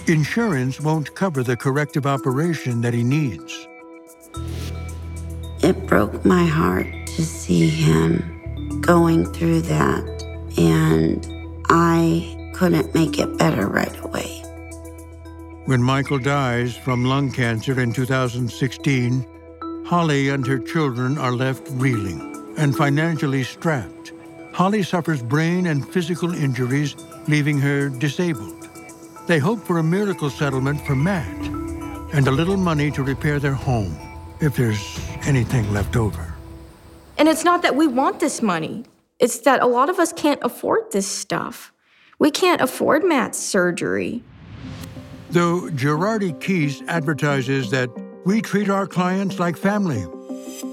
Insurance 0.07 0.81
won't 0.81 1.15
cover 1.15 1.41
the 1.41 1.55
corrective 1.55 2.05
operation 2.05 2.81
that 2.81 2.93
he 2.93 3.01
needs. 3.01 3.65
It 5.63 5.87
broke 5.87 6.25
my 6.25 6.43
heart 6.43 6.91
to 7.15 7.23
see 7.23 7.69
him 7.69 8.81
going 8.81 9.31
through 9.31 9.61
that, 9.61 10.03
and 10.57 11.25
I 11.69 12.51
couldn't 12.53 12.93
make 12.93 13.17
it 13.19 13.37
better 13.37 13.67
right 13.67 13.97
away. 14.03 14.43
When 15.63 15.81
Michael 15.81 16.19
dies 16.19 16.75
from 16.75 17.05
lung 17.05 17.31
cancer 17.31 17.79
in 17.79 17.93
2016, 17.93 19.30
Holly 19.91 20.29
and 20.29 20.47
her 20.47 20.57
children 20.57 21.17
are 21.17 21.33
left 21.33 21.67
reeling 21.71 22.55
and 22.55 22.73
financially 22.73 23.43
strapped. 23.43 24.13
Holly 24.53 24.83
suffers 24.83 25.21
brain 25.21 25.67
and 25.67 25.85
physical 25.85 26.33
injuries, 26.33 26.95
leaving 27.27 27.59
her 27.59 27.89
disabled. 27.89 28.69
They 29.27 29.37
hope 29.37 29.59
for 29.59 29.79
a 29.79 29.83
miracle 29.83 30.29
settlement 30.29 30.79
for 30.87 30.95
Matt 30.95 31.27
and 32.13 32.25
a 32.25 32.31
little 32.31 32.55
money 32.55 32.89
to 32.91 33.03
repair 33.03 33.37
their 33.37 33.53
home, 33.53 33.93
if 34.39 34.55
there's 34.55 34.97
anything 35.25 35.73
left 35.73 35.97
over. 35.97 36.35
And 37.17 37.27
it's 37.27 37.43
not 37.43 37.61
that 37.63 37.75
we 37.75 37.85
want 37.85 38.21
this 38.21 38.41
money, 38.41 38.85
it's 39.19 39.39
that 39.39 39.61
a 39.61 39.67
lot 39.67 39.89
of 39.89 39.99
us 39.99 40.13
can't 40.13 40.39
afford 40.41 40.89
this 40.93 41.05
stuff. 41.05 41.73
We 42.17 42.31
can't 42.31 42.61
afford 42.61 43.03
Matt's 43.03 43.39
surgery. 43.39 44.23
Though 45.31 45.69
Girardi 45.69 46.31
Keese 46.39 46.81
advertises 46.87 47.71
that 47.71 47.89
we 48.25 48.41
treat 48.41 48.69
our 48.69 48.87
clients 48.87 49.39
like 49.39 49.57
family. 49.57 50.05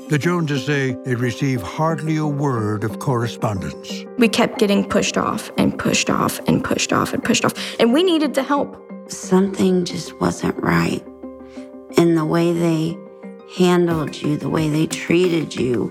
The 0.08 0.18
Joneses 0.18 0.64
say 0.64 0.96
they 1.04 1.14
receive 1.14 1.62
hardly 1.62 2.16
a 2.16 2.26
word 2.26 2.84
of 2.84 2.98
correspondence. 2.98 4.04
We 4.18 4.28
kept 4.28 4.58
getting 4.58 4.88
pushed 4.88 5.16
off 5.16 5.50
and 5.58 5.78
pushed 5.78 6.10
off 6.10 6.40
and 6.46 6.64
pushed 6.64 6.92
off 6.92 7.12
and 7.12 7.22
pushed 7.22 7.44
off, 7.44 7.54
and 7.78 7.92
we 7.92 8.02
needed 8.02 8.34
the 8.34 8.42
help. 8.42 8.82
Something 9.10 9.84
just 9.84 10.18
wasn't 10.20 10.56
right. 10.62 11.04
in 11.96 12.14
the 12.14 12.24
way 12.24 12.52
they 12.52 12.96
handled 13.56 14.14
you, 14.16 14.36
the 14.36 14.50
way 14.50 14.68
they 14.68 14.86
treated 14.86 15.54
you, 15.54 15.90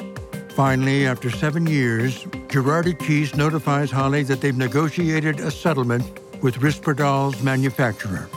Finally, 0.58 1.06
after 1.06 1.30
seven 1.30 1.67
years, 1.67 2.24
Girardi 2.48 2.98
Keese 2.98 3.36
notifies 3.36 3.91
Holly 3.91 4.24
that 4.24 4.41
they've 4.41 4.58
negotiated 4.58 5.39
a 5.39 5.52
settlement 5.52 6.04
with 6.41 6.58
Risperdal's 6.58 7.43
manufacturer. 7.43 8.28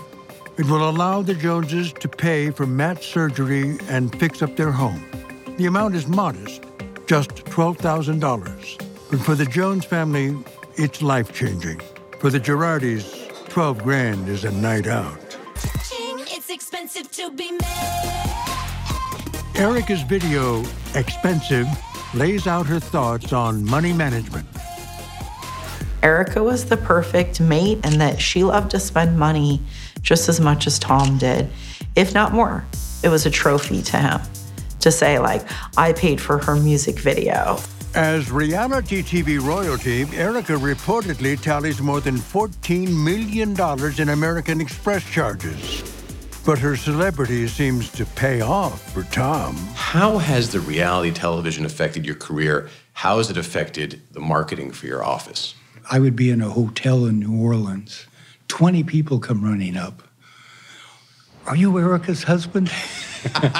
It 0.61 0.67
will 0.67 0.91
allow 0.91 1.23
the 1.23 1.33
Joneses 1.33 1.91
to 2.01 2.07
pay 2.07 2.51
for 2.51 2.67
Matt's 2.67 3.07
surgery 3.07 3.79
and 3.89 4.15
fix 4.21 4.43
up 4.43 4.57
their 4.57 4.71
home. 4.71 5.03
The 5.57 5.65
amount 5.65 5.95
is 5.95 6.07
modest, 6.07 6.65
just 7.07 7.31
$12,000. 7.31 9.11
But 9.11 9.21
for 9.21 9.35
the 9.35 9.47
Jones 9.47 9.87
family, 9.87 10.37
it's 10.77 11.01
life 11.01 11.33
changing. 11.33 11.81
For 12.19 12.29
the 12.29 12.39
Girardis, 12.39 13.49
12 13.49 13.83
grand 13.83 14.29
is 14.29 14.45
a 14.45 14.51
night 14.51 14.87
out. 14.87 15.19
It's 15.95 16.51
expensive 16.51 17.11
to 17.13 17.31
be 17.31 17.53
made. 17.53 17.61
Erika's 19.55 20.03
video, 20.03 20.63
Expensive, 20.95 21.69
lays 22.13 22.47
out 22.47 22.67
her 22.67 22.81
thoughts 22.81 23.33
on 23.33 23.65
money 23.65 23.95
management. 23.95 24.47
Erika 26.03 26.43
was 26.43 26.67
the 26.67 26.77
perfect 26.77 27.41
mate 27.41 27.79
and 27.83 27.99
that 28.01 28.21
she 28.21 28.45
loved 28.45 28.71
to 28.73 28.81
spend 28.81 29.19
money 29.19 29.63
just 30.03 30.29
as 30.29 30.41
much 30.41 30.67
as 30.67 30.79
Tom 30.79 31.19
did, 31.19 31.51
if 31.97 32.15
not 32.15 32.33
more. 32.33 32.65
It 33.03 33.09
was 33.09 33.27
a 33.27 33.31
trophy 33.31 33.83
to 33.83 33.97
him 33.99 34.21
to 34.81 34.91
say, 34.91 35.19
like, 35.19 35.47
I 35.77 35.93
paid 35.93 36.21
for 36.21 36.39
her 36.39 36.57
music 36.57 36.99
video. 36.99 37.59
As 37.95 38.31
reality 38.31 39.03
TV 39.03 39.41
royalty, 39.41 40.03
Erika 40.17 40.53
reportedly 40.53 41.41
tallies 41.41 41.81
more 41.81 42.01
than 42.01 42.17
$14 42.17 42.89
million 43.05 43.57
in 44.01 44.09
American 44.11 44.61
Express 44.61 45.05
charges. 45.11 45.83
But 46.47 46.59
her 46.61 46.77
celebrity 46.77 47.47
seems 47.49 47.91
to 47.93 48.07
pay 48.07 48.41
off 48.41 48.93
for 48.93 49.03
Tom. 49.05 49.57
How 49.75 50.19
has 50.19 50.51
the 50.51 50.61
reality 50.61 51.11
television 51.13 51.67
affected 51.67 52.07
your 52.07 52.15
career? 52.15 52.71
How 52.93 53.19
has 53.19 53.29
it 53.29 53.37
affected 53.37 54.01
the 54.13 54.21
marketing 54.21 54.71
for 54.71 54.87
your 54.87 55.05
office? 55.05 55.55
I 55.91 55.99
would 55.99 56.17
be 56.17 56.31
in 56.31 56.41
a 56.41 56.49
hotel 56.49 57.07
in 57.07 57.19
New 57.19 57.43
Orleans. 57.43 58.07
20 58.51 58.83
people 58.83 59.21
come 59.21 59.45
running 59.45 59.77
up. 59.77 60.03
Are 61.47 61.55
you 61.55 61.79
Erika's 61.79 62.25
husband? 62.25 62.69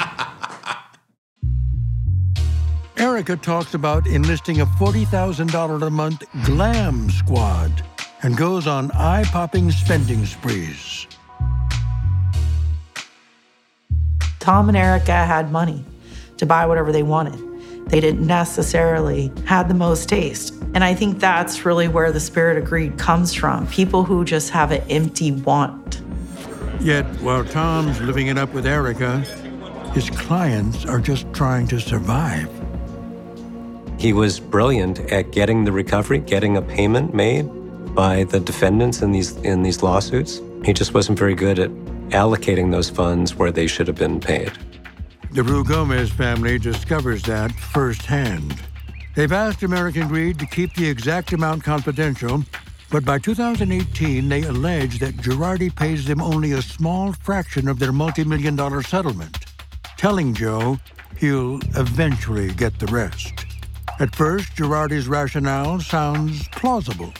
Erika 2.97 3.37
talks 3.37 3.73
about 3.73 4.05
enlisting 4.05 4.59
a 4.59 4.65
$40,000 4.65 5.87
a 5.87 5.89
month 5.89 6.25
glam 6.43 7.09
squad 7.09 7.71
and 8.21 8.35
goes 8.35 8.67
on 8.67 8.91
eye 8.91 9.23
popping 9.23 9.71
spending 9.71 10.25
sprees. 10.25 11.07
Tom 14.39 14.67
and 14.67 14.77
Erika 14.77 15.13
had 15.13 15.53
money 15.53 15.85
to 16.35 16.45
buy 16.45 16.65
whatever 16.65 16.91
they 16.91 17.03
wanted. 17.03 17.50
They 17.87 17.99
didn't 17.99 18.25
necessarily 18.25 19.31
have 19.45 19.67
the 19.67 19.73
most 19.73 20.07
taste. 20.07 20.53
And 20.73 20.83
I 20.83 20.93
think 20.93 21.19
that's 21.19 21.65
really 21.65 21.87
where 21.87 22.11
the 22.11 22.19
spirit 22.19 22.57
of 22.57 22.65
greed 22.65 22.97
comes 22.97 23.33
from 23.33 23.67
people 23.67 24.03
who 24.03 24.23
just 24.23 24.49
have 24.51 24.71
an 24.71 24.81
empty 24.89 25.31
want. 25.31 26.01
Yet, 26.79 27.05
while 27.21 27.43
Tom's 27.43 27.99
living 28.01 28.27
it 28.27 28.37
up 28.37 28.53
with 28.53 28.65
Erika, 28.65 29.19
his 29.93 30.09
clients 30.09 30.85
are 30.85 30.99
just 30.99 31.31
trying 31.33 31.67
to 31.67 31.79
survive. 31.79 32.49
He 33.99 34.13
was 34.13 34.39
brilliant 34.39 34.99
at 35.11 35.31
getting 35.31 35.65
the 35.65 35.71
recovery, 35.71 36.19
getting 36.19 36.57
a 36.57 36.61
payment 36.61 37.13
made 37.13 37.43
by 37.93 38.23
the 38.23 38.39
defendants 38.39 39.01
in 39.01 39.11
these 39.11 39.35
in 39.37 39.63
these 39.63 39.83
lawsuits. 39.83 40.41
He 40.63 40.73
just 40.73 40.93
wasn't 40.93 41.19
very 41.19 41.35
good 41.35 41.59
at 41.59 41.69
allocating 42.09 42.71
those 42.71 42.89
funds 42.89 43.35
where 43.35 43.51
they 43.51 43.67
should 43.67 43.87
have 43.87 43.97
been 43.97 44.19
paid. 44.19 44.51
The 45.33 45.43
Ruigomez 45.43 46.09
family 46.09 46.59
discovers 46.59 47.23
that 47.23 47.53
firsthand. 47.53 48.61
They've 49.15 49.31
asked 49.31 49.63
American 49.63 50.09
Greed 50.09 50.37
to 50.39 50.45
keep 50.45 50.73
the 50.73 50.89
exact 50.89 51.31
amount 51.31 51.63
confidential, 51.63 52.43
but 52.89 53.05
by 53.05 53.17
2018, 53.17 54.27
they 54.27 54.43
allege 54.43 54.99
that 54.99 55.15
Girardi 55.15 55.73
pays 55.73 56.03
them 56.03 56.21
only 56.21 56.51
a 56.51 56.61
small 56.61 57.13
fraction 57.13 57.69
of 57.69 57.79
their 57.79 57.93
multi-million 57.93 58.57
dollar 58.57 58.83
settlement, 58.83 59.37
telling 59.95 60.33
Joe 60.33 60.77
he'll 61.17 61.61
eventually 61.77 62.53
get 62.53 62.77
the 62.77 62.87
rest. 62.87 63.45
At 64.01 64.13
first, 64.13 64.53
Girardi's 64.57 65.07
rationale 65.07 65.79
sounds 65.79 66.45
plausible. 66.49 67.13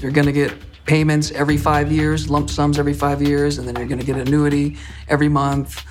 You're 0.00 0.12
going 0.12 0.28
to 0.28 0.32
get 0.32 0.54
payments 0.86 1.30
every 1.32 1.58
five 1.58 1.92
years, 1.92 2.30
lump 2.30 2.48
sums 2.48 2.78
every 2.78 2.94
five 2.94 3.20
years, 3.20 3.58
and 3.58 3.68
then 3.68 3.76
you're 3.76 3.86
going 3.86 4.00
to 4.00 4.06
get 4.06 4.16
annuity 4.16 4.78
every 5.08 5.28
month. 5.28 5.84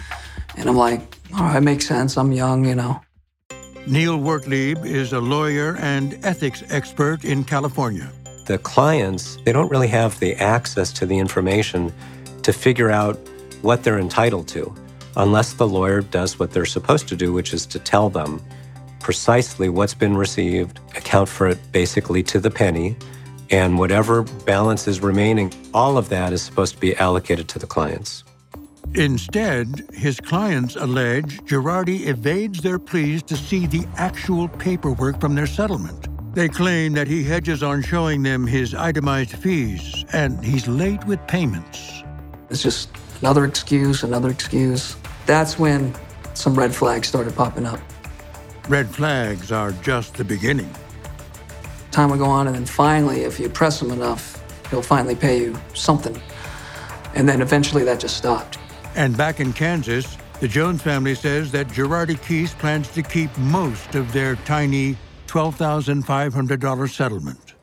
And 0.58 0.70
I'm 0.70 0.76
like, 0.76 1.18
oh, 1.34 1.38
all 1.38 1.44
right, 1.44 1.64
makes 1.64 1.88
sense. 1.88 2.18
I'm 2.18 2.32
young, 2.32 2.66
you 2.66 2.76
know. 2.76 3.02
Neil 3.88 4.20
Wertlieb 4.20 4.86
is 4.86 5.12
a 5.12 5.20
lawyer 5.20 5.76
and 5.78 6.18
ethics 6.24 6.64
expert 6.70 7.26
in 7.26 7.44
California. 7.44 8.12
The 8.46 8.58
clients, 8.60 9.38
they 9.44 9.52
don't 9.52 9.72
really 9.72 9.88
have 9.88 10.20
the 10.20 10.36
access 10.36 10.94
to 10.94 11.06
the 11.06 11.18
information 11.18 11.92
to 12.44 12.54
figure 12.54 12.92
out 12.92 13.18
what 13.62 13.84
they're 13.84 14.00
entitled 14.00 14.48
to 14.50 14.74
unless 15.18 15.54
the 15.54 15.68
lawyer 15.68 16.02
does 16.02 16.40
what 16.40 16.52
they're 16.52 16.66
supposed 16.66 17.08
to 17.10 17.16
do, 17.16 17.34
which 17.34 17.54
is 17.54 17.66
to 17.68 17.80
tell 17.80 18.10
them 18.10 18.42
precisely 19.00 19.68
what's 19.68 19.94
been 19.94 20.16
received, 20.16 20.80
account 20.96 21.28
for 21.28 21.48
it 21.48 21.60
basically 21.72 22.24
to 22.24 22.40
the 22.40 22.52
penny, 22.52 22.96
and 23.50 23.78
whatever 23.78 24.24
balance 24.46 24.88
is 24.88 25.02
remaining, 25.02 25.52
all 25.74 25.98
of 25.98 26.08
that 26.10 26.32
is 26.32 26.42
supposed 26.42 26.76
to 26.76 26.80
be 26.80 26.96
allocated 26.98 27.48
to 27.50 27.60
the 27.60 27.68
clients. 27.68 28.24
Instead, 28.96 29.86
his 29.94 30.20
clients 30.20 30.76
allege 30.76 31.40
Girardi 31.46 32.08
evades 32.08 32.62
their 32.62 32.78
pleas 32.78 33.24
to 33.24 33.38
see 33.38 33.66
the 33.66 33.86
actual 33.98 34.50
paperwork 34.50 35.22
from 35.22 35.34
their 35.34 35.48
settlement. 35.48 36.08
They 36.36 36.50
claim 36.50 36.94
that 36.94 37.08
he 37.08 37.24
hedges 37.24 37.64
on 37.64 37.82
showing 37.82 38.24
them 38.24 38.46
his 38.46 38.74
itemized 38.74 39.38
fees, 39.38 40.06
and 40.14 40.44
he's 40.44 40.68
late 40.68 41.04
with 41.06 41.26
payments. 41.28 42.04
It's 42.50 42.62
just 42.62 42.90
another 43.22 43.46
excuse, 43.46 44.04
another 44.04 44.30
excuse. 44.30 44.96
That's 45.26 45.58
when 45.58 45.94
some 46.34 46.56
red 46.56 46.74
flags 46.74 47.08
started 47.08 47.36
popping 47.36 47.66
up. 47.66 47.80
Red 48.68 48.90
flags 48.90 49.52
are 49.52 49.72
just 49.84 50.16
the 50.16 50.24
beginning. 50.24 50.74
Time 51.92 52.10
would 52.10 52.20
go 52.20 52.26
on, 52.26 52.48
and 52.48 52.56
then 52.56 52.66
finally, 52.66 53.22
if 53.22 53.40
you 53.40 53.50
press 53.50 53.82
him 53.82 53.92
enough, 53.92 54.42
he'll 54.70 54.82
finally 54.82 55.16
pay 55.16 55.40
you 55.40 55.58
something. 55.74 56.20
And 57.16 57.28
then 57.28 57.42
eventually 57.42 57.84
that 57.84 58.00
just 58.00 58.16
stopped. 58.16 58.58
And 58.96 59.16
back 59.16 59.40
in 59.40 59.54
Kansas, 59.54 60.18
the 60.40 60.48
Jones 60.48 60.82
family 60.82 61.16
says 61.16 61.52
that 61.52 61.68
Girardi 61.68 62.18
Keese 62.18 62.58
plans 62.58 62.88
to 62.90 63.02
keep 63.02 63.36
most 63.38 63.96
of 63.96 64.12
their 64.12 64.36
tiny 64.38 64.98
$12,500 65.28 66.90
settlement. 66.90 67.54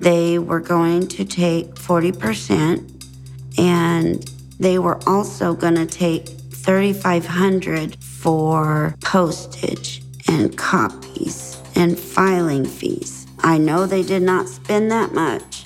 They 0.00 0.38
were 0.38 0.60
going 0.60 1.06
to 1.08 1.24
take 1.24 1.74
40%, 1.74 3.58
and 3.58 4.22
they 4.58 4.78
were 4.78 4.98
also 5.08 5.54
going 5.54 5.76
to 5.76 5.86
take 5.86 6.26
3,500 6.28 7.96
for 8.02 8.94
postage 9.02 10.02
and 10.28 10.56
copies 10.56 11.62
and 11.76 11.98
filing 11.98 12.64
fees. 12.64 13.26
I 13.38 13.58
know 13.58 13.86
they 13.86 14.02
did 14.02 14.22
not 14.22 14.48
spend 14.48 14.90
that 14.90 15.12
much. 15.12 15.64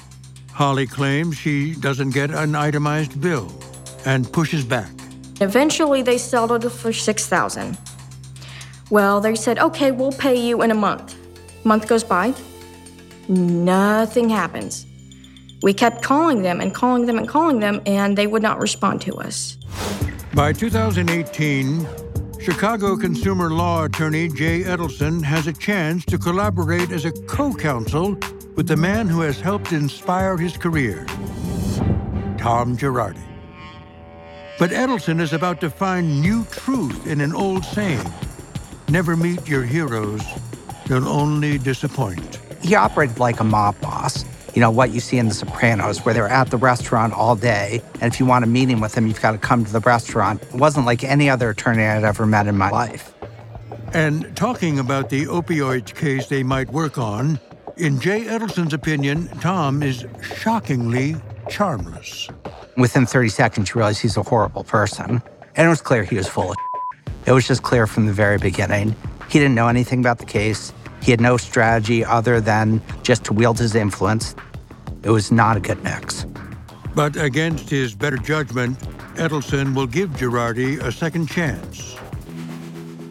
Holly 0.53 0.87
claims 0.87 1.37
she 1.37 1.75
doesn't 1.75 2.11
get 2.11 2.31
an 2.31 2.55
itemized 2.55 3.21
bill 3.21 3.53
and 4.05 4.31
pushes 4.33 4.65
back. 4.65 4.98
Eventually, 5.41 6.03
they 6.03 6.19
settled 6.19 6.71
for 6.73 6.93
6000 6.93 7.79
Well, 8.91 9.21
they 9.21 9.35
said, 9.35 9.59
okay, 9.59 9.93
we'll 9.93 10.13
pay 10.13 10.35
you 10.35 10.63
in 10.63 10.71
a 10.71 10.75
month. 10.75 11.17
Month 11.65 11.89
goes 11.89 12.05
by, 12.05 12.35
nothing 13.29 14.29
happens. 14.29 14.87
We 15.63 15.75
kept 15.75 16.03
calling 16.03 16.43
them 16.43 16.61
and 16.61 16.75
calling 16.75 17.07
them 17.07 17.19
and 17.19 17.29
calling 17.29 17.61
them, 17.61 17.81
and 17.87 18.17
they 18.17 18.27
would 18.27 18.43
not 18.43 18.61
respond 18.61 19.01
to 19.03 19.17
us. 19.17 19.57
By 20.35 20.53
2018, 20.53 21.87
Chicago 22.41 22.97
consumer 22.97 23.51
law 23.51 23.85
attorney 23.85 24.29
Jay 24.29 24.63
Edelson 24.63 25.23
has 25.23 25.49
a 25.49 25.53
chance 25.53 26.05
to 26.07 26.19
collaborate 26.19 26.93
as 26.93 27.05
a 27.05 27.13
co 27.13 27.53
counsel 27.53 28.17
with 28.55 28.69
the 28.69 28.77
man 28.77 29.09
who 29.09 29.21
has 29.21 29.41
helped 29.41 29.73
inspire 29.73 30.37
his 30.37 30.57
career, 30.57 31.05
Tom 32.39 32.77
Girardi. 32.77 33.28
But 34.59 34.71
Edelson 34.71 35.21
is 35.21 35.33
about 35.33 35.61
to 35.61 35.71
find 35.71 36.21
new 36.21 36.45
truth 36.47 37.07
in 37.07 37.21
an 37.21 37.35
old 37.35 37.65
saying 37.65 38.05
never 38.89 39.17
meet 39.17 39.47
your 39.47 39.63
heroes, 39.63 40.23
they'll 40.87 41.09
only 41.09 41.59
disappoint. 41.59 42.39
He 42.63 42.75
operated 42.75 43.19
like 43.19 43.41
a 43.41 43.45
mob 43.45 43.81
boss. 43.81 44.25
You 44.55 44.63
know, 44.63 44.71
what 44.71 44.91
you 44.91 44.99
see 44.99 45.19
in 45.19 45.29
The 45.29 45.35
Sopranos, 45.35 46.05
where 46.05 46.15
they're 46.15 46.27
at 46.27 46.51
the 46.51 46.57
restaurant 46.57 47.13
all 47.13 47.37
day. 47.37 47.83
And 48.01 48.13
if 48.13 48.19
you 48.19 48.27
want 48.27 48.45
a 48.45 48.49
meeting 48.49 48.81
with 48.81 48.97
him, 48.97 49.07
you've 49.07 49.21
got 49.21 49.33
to 49.33 49.39
come 49.39 49.65
to 49.65 49.73
the 49.73 49.81
restaurant. 49.81 50.43
It 50.43 50.55
wasn't 50.55 50.87
like 50.87 51.05
any 51.05 51.31
other 51.31 51.51
attorney 51.51 51.85
I'd 51.85 52.03
ever 52.03 52.27
met 52.27 52.47
in 52.49 52.57
my 52.57 52.71
life. 52.71 53.15
And 53.93 54.35
talking 54.35 54.79
about 54.79 55.11
the 55.11 55.27
opioids 55.27 55.95
case 55.95 56.27
they 56.27 56.43
might 56.43 56.71
work 56.71 56.99
on, 56.99 57.39
in 57.77 58.01
Jay 58.01 58.23
Edelson's 58.23 58.75
opinion, 58.75 59.29
Tom 59.41 59.83
is 59.83 60.05
shockingly 60.37 61.15
charmless. 61.49 62.29
Within 62.79 63.07
30 63.07 63.29
seconds, 63.31 63.71
you 63.71 63.75
realize 63.81 63.99
he's 63.99 64.17
a 64.17 64.23
horrible 64.23 64.63
person. 64.63 65.21
And 65.57 65.67
it 65.67 65.69
was 65.69 65.83
clear 65.83 66.05
he 66.05 66.17
was 66.17 66.29
full 66.29 66.53
of 66.53 66.57
It 67.27 67.33
was 67.33 67.45
just 67.45 67.65
clear 67.65 67.89
from 67.89 68.07
the 68.07 68.13
very 68.13 68.39
beginning. 68.39 68.95
He 69.29 69.41
didn't 69.41 69.57
know 69.57 69.67
anything 69.67 69.99
about 69.99 70.19
the 70.19 70.25
case. 70.25 70.73
He 71.03 71.11
had 71.11 71.21
no 71.21 71.37
strategy 71.39 72.05
other 72.05 72.41
than 72.41 72.81
just 73.03 73.25
to 73.25 73.33
wield 73.33 73.59
his 73.59 73.75
influence. 73.75 74.37
It 75.03 75.11
was 75.11 75.33
not 75.33 75.57
a 75.57 75.61
good 75.61 75.83
mix. 75.83 76.25
But 76.95 77.17
against 77.17 77.69
his 77.69 77.97
better 77.97 78.17
judgment, 78.17 78.79
Edelson 79.17 79.75
will 79.75 79.89
give 79.89 80.11
Girardi 80.11 80.81
a 80.81 80.93
second 80.93 81.27
chance. 81.29 81.97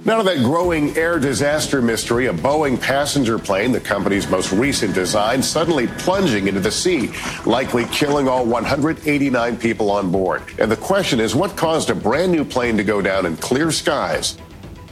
Now 0.08 0.20
to 0.20 0.24
that 0.24 0.38
growing 0.38 0.96
air 0.96 1.20
disaster 1.20 1.82
mystery, 1.82 2.28
a 2.28 2.34
Boeing 2.34 2.82
passenger 2.82 3.38
plane, 3.38 3.74
the 3.74 3.82
company's 3.82 4.30
most 4.30 4.54
recent 4.54 4.96
design, 4.96 5.44
suddenly 5.44 5.88
plunging 5.88 6.48
into 6.48 6.62
the 6.62 6.72
sea, 6.72 7.12
likely 7.46 7.84
killing 7.92 8.26
all 8.30 8.46
189 8.46 9.58
people 9.58 9.92
on 9.92 10.10
board. 10.10 10.44
And 10.60 10.72
the 10.72 10.78
question 10.78 11.20
is, 11.20 11.36
what 11.36 11.58
caused 11.58 11.90
a 11.90 11.94
brand 11.94 12.32
new 12.32 12.46
plane 12.46 12.78
to 12.78 12.86
go 12.86 13.02
down 13.02 13.26
in 13.26 13.36
clear 13.36 13.70
skies? 13.70 14.38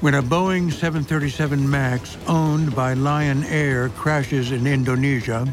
When 0.02 0.16
a 0.16 0.22
Boeing 0.22 0.70
737 0.70 1.70
MAX 1.70 2.18
owned 2.28 2.76
by 2.76 2.94
Lion 2.94 3.46
Air 3.46 3.88
crashes 3.96 4.52
in 4.52 4.68
Indonesia, 4.68 5.48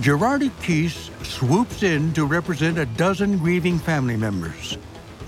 Girardi 0.00 0.50
Keese 0.60 1.08
swoops 1.24 1.84
in 1.84 2.12
to 2.14 2.24
represent 2.26 2.78
a 2.78 2.86
dozen 2.86 3.38
grieving 3.38 3.78
family 3.78 4.16
members, 4.16 4.76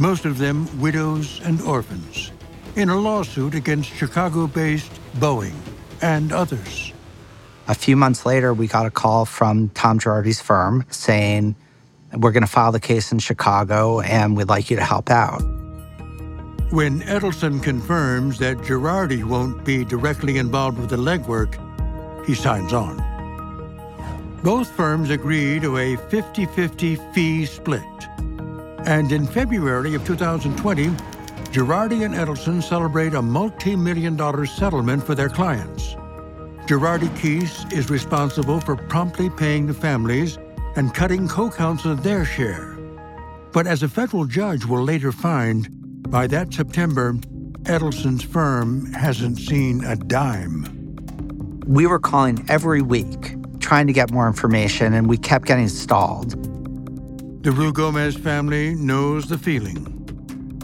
most 0.01 0.25
of 0.25 0.38
them 0.38 0.66
widows 0.81 1.40
and 1.44 1.61
orphans, 1.61 2.33
in 2.77 2.91
a 2.91 2.97
lawsuit 2.97 3.55
against 3.55 3.91
Chicago 3.91 4.47
based 4.47 4.93
Boeing 5.17 5.55
and 6.03 6.33
others. 6.33 6.93
A 7.69 7.75
few 7.75 7.97
months 7.97 8.25
later, 8.25 8.55
we 8.55 8.69
got 8.69 8.87
a 8.87 8.91
call 8.91 9.25
from 9.25 9.71
Tom 9.71 9.99
Girardi's 9.99 10.41
firm 10.41 10.85
saying, 10.91 11.57
We're 12.12 12.33
going 12.33 12.45
to 12.45 12.51
file 12.51 12.71
the 12.71 12.81
case 12.81 13.11
in 13.11 13.19
Chicago 13.19 14.01
and 14.01 14.37
we'd 14.37 14.49
like 14.49 14.71
you 14.71 14.77
to 14.77 14.85
help 14.85 15.11
out. 15.11 15.41
When 16.71 17.01
Edelson 17.03 17.62
confirms 17.62 18.39
that 18.41 18.59
Girardi 18.59 19.25
won't 19.25 19.65
be 19.65 19.85
directly 19.85 20.39
involved 20.39 20.79
with 20.79 20.91
the 20.91 20.97
legwork, 20.97 21.55
he 22.27 22.35
signs 22.35 22.73
on. 22.73 23.03
Both 24.43 24.71
firms 24.71 25.11
agree 25.11 25.59
to 25.61 25.79
a 25.79 25.97
50 25.97 26.47
50 26.47 26.97
fee 27.15 27.47
split. 27.47 27.83
And 28.85 29.11
in 29.11 29.27
February 29.27 29.95
of 29.95 30.05
2020, 30.07 30.91
Girardi 31.57 32.05
and 32.05 32.14
Edelson 32.14 32.62
celebrate 32.62 33.14
a 33.14 33.23
multi 33.23 33.77
million 33.77 34.14
dollar 34.14 34.45
settlement 34.45 35.03
for 35.03 35.14
their 35.14 35.31
clients. 35.31 35.95
Girardi 36.69 37.09
Keese 37.16 37.73
is 37.73 37.88
responsible 37.88 38.61
for 38.61 38.77
promptly 38.77 39.31
paying 39.31 39.66
the 39.66 39.73
families 39.73 40.37
and 40.77 40.92
cutting 40.92 41.27
co 41.27 41.49
counsel 41.49 41.97
their 41.97 42.27
share. 42.27 42.77
But 43.53 43.66
as 43.66 43.83
a 43.83 43.88
federal 43.88 44.27
judge 44.27 44.66
will 44.66 44.83
later 44.83 45.12
find, 45.12 45.66
by 46.11 46.27
that 46.27 46.53
September, 46.53 47.14
Edelson's 47.62 48.23
firm 48.23 48.92
hasn't 48.92 49.38
seen 49.38 49.83
a 49.83 49.97
dime. 49.97 50.66
We 51.66 51.87
were 51.87 51.99
calling 51.99 52.45
every 52.51 52.83
week 52.83 53.35
trying 53.61 53.87
to 53.87 53.95
get 53.95 54.11
more 54.11 54.27
information, 54.27 54.92
and 54.92 55.09
we 55.09 55.16
kept 55.16 55.47
getting 55.47 55.69
stalled. 55.69 56.33
The 57.42 57.51
Ruigomez 57.51 58.21
family 58.21 58.75
knows 58.75 59.31
the 59.31 59.38
feeling. 59.38 59.97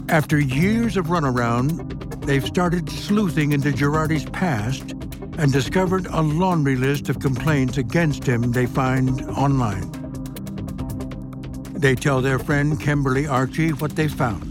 After 0.09 0.39
years 0.39 0.97
of 0.97 1.07
runaround, 1.07 2.25
they've 2.25 2.45
started 2.45 2.89
sleuthing 2.89 3.53
into 3.53 3.71
Girardi's 3.71 4.25
past 4.25 4.91
and 5.37 5.51
discovered 5.51 6.07
a 6.07 6.21
laundry 6.21 6.75
list 6.75 7.09
of 7.09 7.19
complaints 7.19 7.77
against 7.77 8.23
him 8.23 8.51
they 8.51 8.65
find 8.65 9.21
online. 9.31 9.89
They 11.73 11.95
tell 11.95 12.21
their 12.21 12.37
friend 12.37 12.79
Kimberly 12.79 13.27
Archie 13.27 13.71
what 13.71 13.95
they 13.95 14.07
found. 14.07 14.49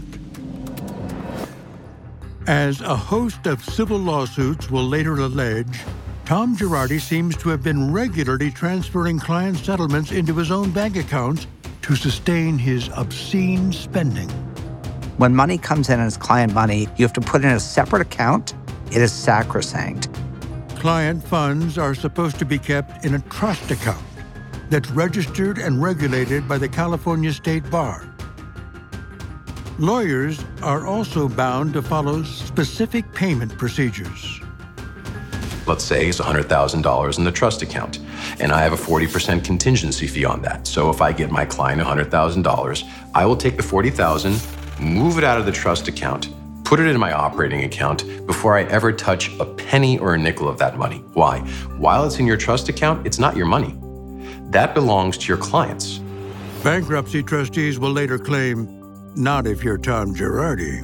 As 2.47 2.81
a 2.81 2.95
host 2.95 3.47
of 3.47 3.63
civil 3.63 3.97
lawsuits 3.97 4.69
will 4.69 4.85
later 4.85 5.13
allege, 5.13 5.79
Tom 6.25 6.57
Girardi 6.57 6.99
seems 6.99 7.37
to 7.37 7.49
have 7.49 7.63
been 7.63 7.93
regularly 7.93 8.51
transferring 8.51 9.19
client 9.19 9.57
settlements 9.57 10.11
into 10.11 10.33
his 10.33 10.51
own 10.51 10.71
bank 10.71 10.97
accounts 10.97 11.47
to 11.83 11.95
sustain 11.95 12.57
his 12.57 12.89
obscene 12.95 13.71
spending. 13.71 14.29
When 15.17 15.35
money 15.35 15.59
comes 15.59 15.89
in 15.89 15.99
as 15.99 16.17
client 16.17 16.53
money, 16.53 16.87
you 16.97 17.05
have 17.05 17.13
to 17.13 17.21
put 17.21 17.43
in 17.43 17.51
a 17.51 17.59
separate 17.59 18.01
account. 18.01 18.55
It 18.87 18.97
is 18.97 19.11
sacrosanct. 19.11 20.09
Client 20.75 21.23
funds 21.23 21.77
are 21.77 21.93
supposed 21.93 22.39
to 22.39 22.45
be 22.45 22.57
kept 22.57 23.05
in 23.05 23.13
a 23.13 23.19
trust 23.19 23.69
account 23.69 24.03
that's 24.69 24.89
registered 24.89 25.59
and 25.59 25.83
regulated 25.83 26.47
by 26.47 26.57
the 26.57 26.67
California 26.67 27.31
State 27.31 27.69
Bar. 27.69 28.09
Lawyers 29.77 30.43
are 30.63 30.87
also 30.87 31.29
bound 31.29 31.73
to 31.73 31.81
follow 31.81 32.23
specific 32.23 33.11
payment 33.13 33.55
procedures. 33.57 34.39
Let's 35.67 35.83
say 35.83 36.07
it's 36.07 36.19
$100,000 36.19 37.17
in 37.17 37.23
the 37.23 37.31
trust 37.31 37.61
account, 37.61 37.99
and 38.39 38.51
I 38.51 38.61
have 38.61 38.73
a 38.73 38.77
40% 38.77 39.45
contingency 39.45 40.07
fee 40.07 40.25
on 40.25 40.41
that. 40.41 40.67
So 40.67 40.89
if 40.89 41.01
I 41.01 41.11
get 41.11 41.31
my 41.31 41.45
client 41.45 41.81
$100,000, 41.81 42.83
I 43.13 43.25
will 43.25 43.37
take 43.37 43.57
the 43.57 43.63
40,000, 43.63 44.41
move 44.79 45.17
it 45.17 45.23
out 45.23 45.37
of 45.37 45.45
the 45.45 45.51
trust 45.51 45.87
account, 45.87 46.29
put 46.63 46.79
it 46.79 46.87
in 46.87 46.99
my 46.99 47.11
operating 47.11 47.63
account 47.63 48.05
before 48.25 48.57
I 48.57 48.63
ever 48.63 48.91
touch 48.91 49.31
a 49.39 49.45
penny 49.45 49.99
or 49.99 50.13
a 50.13 50.17
nickel 50.17 50.47
of 50.47 50.57
that 50.59 50.77
money. 50.77 50.99
Why? 51.13 51.39
While 51.77 52.05
it's 52.05 52.19
in 52.19 52.27
your 52.27 52.37
trust 52.37 52.69
account, 52.69 53.05
it's 53.05 53.19
not 53.19 53.35
your 53.35 53.45
money. 53.45 53.77
That 54.51 54.73
belongs 54.73 55.17
to 55.19 55.27
your 55.27 55.37
clients. 55.37 55.99
Bankruptcy 56.63 57.23
trustees 57.23 57.79
will 57.79 57.91
later 57.91 58.17
claim, 58.17 58.67
not 59.15 59.47
if 59.47 59.63
you're 59.63 59.77
Tom 59.77 60.13
Girardi. 60.15 60.81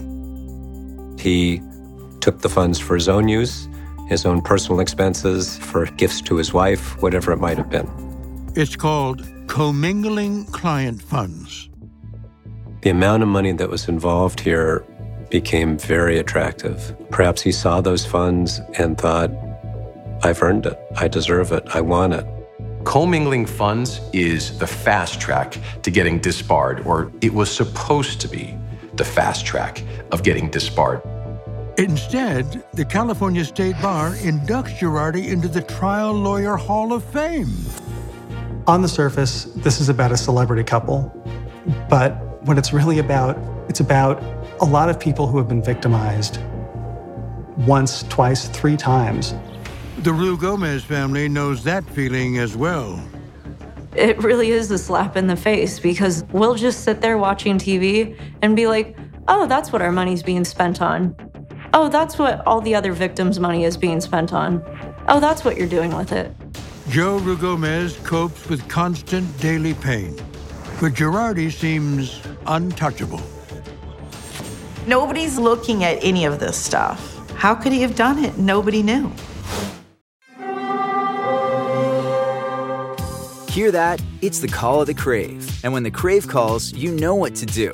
He 1.20 1.62
took 2.20 2.40
the 2.40 2.50
funds 2.50 2.80
for 2.80 2.96
his 2.96 3.08
own 3.08 3.28
use, 3.28 3.68
his 4.08 4.26
own 4.26 4.42
personal 4.42 4.80
expenses, 4.80 5.58
for 5.58 5.86
gifts 5.86 6.22
to 6.22 6.36
his 6.36 6.54
wife, 6.54 7.02
whatever 7.02 7.32
it 7.32 7.38
might 7.38 7.58
have 7.58 7.70
been. 7.70 7.90
It's 8.56 8.76
called 8.76 9.26
commingling 9.48 10.46
client 10.46 11.02
funds. 11.02 11.69
The 12.82 12.90
amount 12.90 13.24
of 13.24 13.30
money 13.30 13.52
that 13.52 13.70
was 13.70 13.90
involved 13.90 14.40
here 14.40 14.86
became 15.30 15.78
very 15.78 16.18
attractive. 16.18 16.96
Perhaps 17.10 17.42
he 17.42 17.52
saw 17.52 17.82
those 17.82 18.06
funds 18.06 18.62
and 18.78 18.98
thought, 18.98 19.32
I've 20.24 20.42
earned 20.42 20.66
it. 20.66 20.80
I 20.96 21.10
deserve 21.10 21.52
it. 21.52 21.64
I 21.74 21.82
want 21.82 22.14
it. 22.14 22.26
Commingling 22.86 23.46
funds 23.46 24.00
is 24.14 24.58
the 24.60 24.68
fast 24.68 25.20
track 25.20 25.58
to 25.84 25.92
getting 25.92 26.20
disbarred, 26.20 26.80
or 26.86 27.12
it 27.20 27.34
was 27.34 27.52
supposed 27.54 28.22
to 28.22 28.30
be 28.30 28.58
the 28.94 29.04
fast 29.04 29.46
track 29.46 29.84
of 30.14 30.24
getting 30.24 30.50
disbarred. 30.50 31.02
Instead, 31.78 32.64
the 32.74 32.86
California 32.86 33.44
State 33.44 33.76
Bar 33.82 34.12
inducts 34.16 34.78
Girardi 34.80 35.28
into 35.28 35.50
the 35.50 35.62
Trial 35.62 36.14
Lawyer 36.14 36.56
Hall 36.56 36.94
of 36.94 37.04
Fame. 37.04 37.54
On 38.68 38.82
the 38.82 38.88
surface, 38.88 39.46
this 39.58 39.82
is 39.82 39.90
about 39.90 40.14
a 40.14 40.18
celebrity 40.18 40.64
couple. 40.64 41.12
But 41.90 42.29
what 42.42 42.58
it's 42.58 42.74
really 42.74 43.00
about, 43.00 43.38
it's 43.68 43.80
about 43.80 44.22
a 44.62 44.66
lot 44.66 44.90
of 44.90 45.00
people 45.00 45.28
who 45.28 45.38
have 45.38 45.48
been 45.48 45.64
victimized 45.64 46.40
once, 47.58 48.04
twice, 48.04 48.48
three 48.48 48.78
times. 48.78 49.34
The 50.00 50.12
Ruigomez 50.12 50.82
family 50.82 51.28
knows 51.28 51.64
that 51.66 51.84
feeling 51.90 52.38
as 52.38 52.56
well. 52.56 53.04
It 53.96 54.22
really 54.24 54.52
is 54.52 54.72
a 54.72 54.78
slap 54.78 55.18
in 55.18 55.28
the 55.28 55.36
face 55.36 55.80
because 55.80 56.24
we'll 56.32 56.56
just 56.56 56.84
sit 56.84 57.02
there 57.02 57.18
watching 57.18 57.58
TV 57.58 58.18
and 58.42 58.56
be 58.56 58.68
like, 58.68 58.96
oh, 59.28 59.46
that's 59.46 59.72
what 59.72 59.82
our 59.82 59.92
money's 59.92 60.24
being 60.24 60.46
spent 60.46 60.82
on. 60.82 61.16
Oh, 61.74 61.90
that's 61.90 62.18
what 62.18 62.46
all 62.48 62.62
the 62.62 62.74
other 62.74 62.94
victims' 62.94 63.40
money 63.40 63.64
is 63.64 63.78
being 63.78 64.00
spent 64.00 64.32
on. 64.32 64.64
Oh, 65.08 65.20
that's 65.20 65.44
what 65.44 65.58
you're 65.58 65.68
doing 65.68 65.96
with 65.96 66.12
it. 66.12 66.32
Joe 66.90 67.20
Ruigomez 67.20 68.04
copes 68.04 68.48
with 68.50 68.68
constant 68.68 69.38
daily 69.40 69.74
pain, 69.76 70.18
but 70.80 70.94
Girardi 70.94 71.52
seems 71.52 72.22
untouchable. 72.48 73.22
Nobody's 74.88 75.38
looking 75.38 75.84
at 75.84 76.00
any 76.02 76.26
of 76.26 76.40
this 76.40 76.58
stuff. 76.58 77.18
How 77.36 77.54
could 77.54 77.72
he 77.72 77.82
have 77.82 77.96
done 77.96 78.24
it? 78.24 78.38
Nobody 78.38 78.82
knew. 78.82 79.12
Hear 83.50 83.72
that? 83.72 84.02
It's 84.22 84.40
the 84.40 84.48
call 84.48 84.82
of 84.82 84.88
the 84.88 84.94
Crave. 84.94 85.64
And 85.66 85.74
when 85.74 85.84
the 85.84 85.92
Crave 85.92 86.28
calls, 86.28 86.74
you 86.74 86.92
know 86.92 87.16
what 87.16 87.36
to 87.36 87.46
do. 87.46 87.74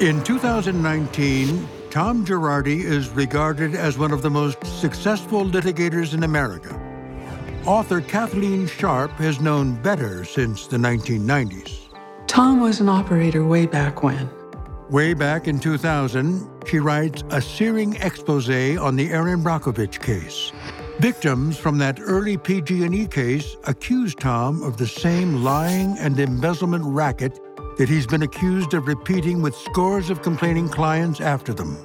In 0.00 0.22
2019, 0.24 1.66
Tom 1.88 2.26
Girardi 2.26 2.84
is 2.84 3.08
regarded 3.08 3.74
as 3.74 3.96
one 3.96 4.12
of 4.12 4.20
the 4.20 4.28
most 4.28 4.62
successful 4.66 5.42
litigators 5.42 6.12
in 6.12 6.22
America. 6.22 6.78
Author 7.64 8.02
Kathleen 8.02 8.66
Sharp 8.66 9.10
has 9.12 9.40
known 9.40 9.74
better 9.80 10.22
since 10.22 10.66
the 10.66 10.76
1990s. 10.76 11.88
Tom 12.26 12.60
was 12.60 12.80
an 12.80 12.90
operator 12.90 13.42
way 13.46 13.64
back 13.64 14.02
when. 14.02 14.28
Way 14.90 15.14
back 15.14 15.48
in 15.48 15.58
2000, 15.58 16.46
she 16.66 16.78
writes 16.78 17.24
a 17.30 17.40
searing 17.40 17.96
expose 17.96 18.50
on 18.76 18.96
the 18.96 19.08
Erin 19.10 19.42
Brockovich 19.42 20.02
case. 20.02 20.52
Victims 21.00 21.56
from 21.56 21.78
that 21.78 22.00
early 22.02 22.36
PG&E 22.36 23.06
case 23.06 23.56
accused 23.64 24.20
Tom 24.20 24.62
of 24.62 24.76
the 24.76 24.86
same 24.86 25.42
lying 25.42 25.96
and 25.96 26.20
embezzlement 26.20 26.84
racket 26.84 27.40
that 27.76 27.88
he's 27.88 28.06
been 28.06 28.22
accused 28.22 28.74
of 28.74 28.86
repeating 28.86 29.42
with 29.42 29.54
scores 29.54 30.10
of 30.10 30.22
complaining 30.22 30.68
clients 30.68 31.20
after 31.20 31.52
them. 31.52 31.76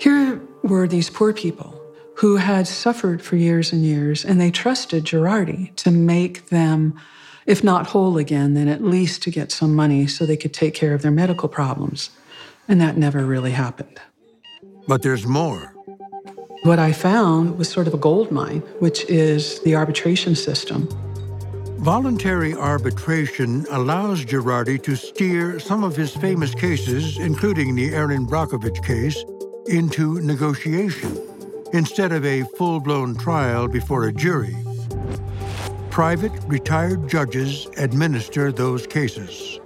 Here 0.00 0.40
were 0.62 0.86
these 0.86 1.10
poor 1.10 1.32
people 1.32 1.74
who 2.16 2.36
had 2.36 2.66
suffered 2.66 3.22
for 3.22 3.36
years 3.36 3.72
and 3.72 3.84
years, 3.84 4.24
and 4.24 4.40
they 4.40 4.50
trusted 4.50 5.04
Girardi 5.04 5.74
to 5.76 5.90
make 5.90 6.48
them, 6.48 7.00
if 7.46 7.62
not 7.62 7.86
whole 7.86 8.18
again, 8.18 8.54
then 8.54 8.66
at 8.66 8.82
least 8.82 9.22
to 9.22 9.30
get 9.30 9.52
some 9.52 9.74
money 9.74 10.06
so 10.08 10.26
they 10.26 10.36
could 10.36 10.52
take 10.52 10.74
care 10.74 10.94
of 10.94 11.02
their 11.02 11.12
medical 11.12 11.48
problems. 11.48 12.10
And 12.66 12.80
that 12.80 12.96
never 12.96 13.24
really 13.24 13.52
happened. 13.52 14.00
But 14.88 15.02
there's 15.02 15.26
more. 15.26 15.72
What 16.64 16.80
I 16.80 16.92
found 16.92 17.56
was 17.56 17.68
sort 17.68 17.86
of 17.86 17.94
a 17.94 17.98
gold 17.98 18.32
mine, 18.32 18.60
which 18.80 19.04
is 19.04 19.60
the 19.60 19.76
arbitration 19.76 20.34
system. 20.34 20.88
Voluntary 21.78 22.54
arbitration 22.54 23.64
allows 23.70 24.24
Girardi 24.24 24.82
to 24.82 24.96
steer 24.96 25.60
some 25.60 25.84
of 25.84 25.94
his 25.94 26.14
famous 26.16 26.52
cases, 26.52 27.18
including 27.18 27.76
the 27.76 27.94
Erin 27.94 28.26
Brockovich 28.26 28.84
case, 28.84 29.24
into 29.66 30.20
negotiation 30.20 31.16
instead 31.72 32.10
of 32.10 32.24
a 32.26 32.42
full 32.56 32.80
blown 32.80 33.14
trial 33.14 33.68
before 33.68 34.08
a 34.08 34.12
jury. 34.12 34.56
Private 35.88 36.32
retired 36.48 37.08
judges 37.08 37.68
administer 37.76 38.50
those 38.50 38.84
cases. 38.84 39.60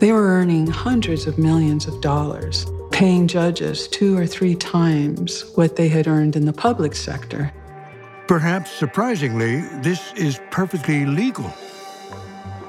They 0.00 0.10
were 0.10 0.26
earning 0.26 0.66
hundreds 0.66 1.28
of 1.28 1.38
millions 1.38 1.86
of 1.86 2.00
dollars, 2.00 2.66
paying 2.90 3.28
judges 3.28 3.86
two 3.86 4.18
or 4.18 4.26
three 4.26 4.56
times 4.56 5.52
what 5.54 5.76
they 5.76 5.88
had 5.88 6.08
earned 6.08 6.34
in 6.34 6.46
the 6.46 6.52
public 6.52 6.96
sector. 6.96 7.52
Perhaps 8.26 8.70
surprisingly, 8.70 9.60
this 9.82 10.12
is 10.14 10.40
perfectly 10.50 11.04
legal. 11.04 11.52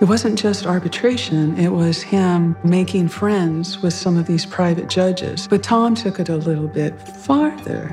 It 0.02 0.06
wasn't 0.06 0.38
just 0.38 0.65
arbitration, 0.65 1.58
it 1.58 1.70
was 1.70 2.02
him 2.02 2.58
making 2.65 3.08
friends 3.08 3.82
with 3.82 3.94
some 3.94 4.18
of 4.18 4.26
these 4.26 4.46
private 4.46 4.89
judges. 4.89 5.48
But 5.48 5.63
Tom 5.63 5.96
took 5.96 6.20
it 6.20 6.28
a 6.28 6.36
little 6.36 6.68
bit 6.68 7.00
farther. 7.00 7.88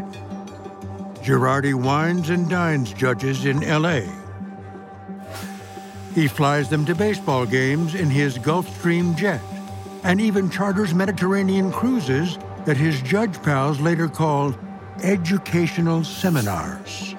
Girardi 1.22 1.74
wines 1.74 2.30
and 2.30 2.50
dines 2.50 2.92
judges 2.92 3.44
in 3.44 3.62
L.A. 3.62 4.08
He 6.16 6.26
flies 6.26 6.68
them 6.68 6.84
to 6.86 6.96
baseball 6.96 7.46
games 7.46 7.94
in 7.94 8.10
his 8.10 8.36
Gulfstream 8.38 9.16
jet 9.16 9.40
and 10.02 10.20
even 10.20 10.50
charters 10.50 10.92
Mediterranean 10.92 11.70
cruises 11.70 12.38
that 12.64 12.76
his 12.76 13.00
judge 13.02 13.40
pals 13.42 13.80
later 13.80 14.08
called 14.08 14.58
educational 15.02 16.02
seminars. 16.02 17.14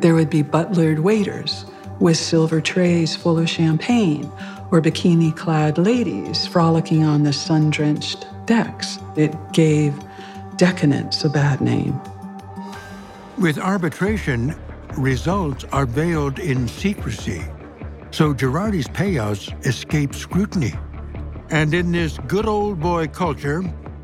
There 0.00 0.14
would 0.14 0.30
be 0.30 0.42
butlered 0.42 1.00
waiters 1.00 1.64
with 1.98 2.16
silver 2.16 2.60
trays 2.60 3.16
full 3.16 3.38
of 3.38 3.50
champagne 3.50 4.30
or 4.70 4.80
bikini 4.80 5.36
clad 5.36 5.78
ladies 5.78 6.46
frolicking 6.46 7.04
on 7.04 7.22
the 7.22 7.32
sun 7.32 7.70
drenched 7.70 8.26
decks. 8.46 8.98
It 9.16 9.34
gave 9.52 9.94
decadence 10.56 11.24
a 11.24 11.28
bad 11.28 11.60
name. 11.60 12.00
With 13.38 13.58
arbitration, 13.58 14.54
results 14.96 15.64
are 15.72 15.86
veiled 15.86 16.38
in 16.38 16.68
secrecy, 16.68 17.44
so 18.10 18.34
Girardi's 18.34 18.88
payouts 18.88 19.66
escape 19.66 20.14
scrutiny. 20.14 20.74
And 21.50 21.72
in 21.72 21.92
this 21.92 22.18
good 22.26 22.46
old 22.46 22.80
boy 22.80 23.08
culture, 23.08 23.62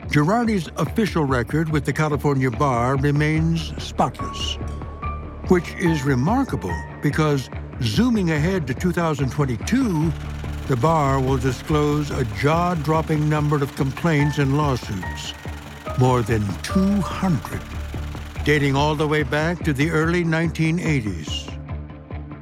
Girardi's 0.09 0.69
official 0.77 1.25
record 1.25 1.69
with 1.71 1.85
the 1.85 1.93
California 1.93 2.51
Bar 2.51 2.97
remains 2.97 3.73
spotless, 3.83 4.59
which 5.49 5.75
is 5.75 6.05
remarkable 6.05 6.75
because 7.03 7.51
zooming 7.83 8.31
ahead 8.31 8.67
to 8.67 8.75
2022, 8.75 10.13
the 10.69 10.77
bar 10.77 11.21
will 11.21 11.37
disclose 11.37 12.11
a 12.11 12.25
jaw 12.37 12.75
dropping 12.75 13.29
number 13.29 13.63
of 13.63 13.75
complaints 13.77 14.39
and 14.39 14.57
lawsuits 14.57 15.35
more 15.99 16.23
than 16.23 16.43
200 16.63 17.61
dating 18.45 18.77
all 18.77 18.95
the 18.95 19.09
way 19.09 19.23
back 19.23 19.63
to 19.65 19.73
the 19.73 19.91
early 19.91 20.23
1980s. 20.23 21.51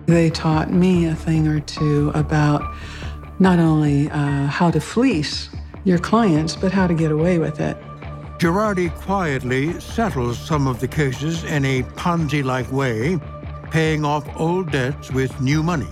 They 0.07 0.31
taught 0.31 0.73
me 0.73 1.07
a 1.07 1.15
thing 1.15 1.47
or 1.47 1.61
two 1.61 2.11
about 2.15 2.63
not 3.39 3.61
only 3.61 4.11
uh, 4.11 4.47
how 4.47 4.71
to 4.71 4.81
fleece 4.81 5.49
your 5.85 5.99
clients, 5.99 6.57
but 6.57 6.73
how 6.73 6.87
to 6.87 6.95
get 6.95 7.13
away 7.13 7.39
with 7.39 7.61
it. 7.61 7.77
Girardi 8.43 8.93
quietly 8.97 9.79
settles 9.79 10.37
some 10.37 10.67
of 10.67 10.81
the 10.81 10.89
cases 10.89 11.45
in 11.45 11.65
a 11.65 11.85
Ponzi 11.95 12.43
like 12.43 12.73
way, 12.73 13.21
paying 13.71 14.05
off 14.05 14.29
old 14.37 14.73
debts 14.73 15.13
with 15.13 15.41
new 15.41 15.63
money. 15.63 15.87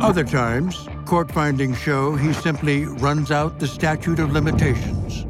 Other 0.00 0.24
times, 0.24 0.88
court 1.04 1.30
findings 1.30 1.76
show 1.76 2.16
he 2.16 2.32
simply 2.32 2.86
runs 2.86 3.30
out 3.30 3.58
the 3.58 3.66
statute 3.66 4.20
of 4.20 4.32
limitations. 4.32 5.26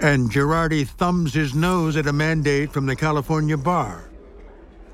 And 0.00 0.30
Girardi 0.30 0.86
thumbs 0.86 1.32
his 1.32 1.54
nose 1.54 1.96
at 1.96 2.06
a 2.06 2.12
mandate 2.12 2.70
from 2.70 2.84
the 2.84 2.94
California 2.94 3.56
bar. 3.56 4.10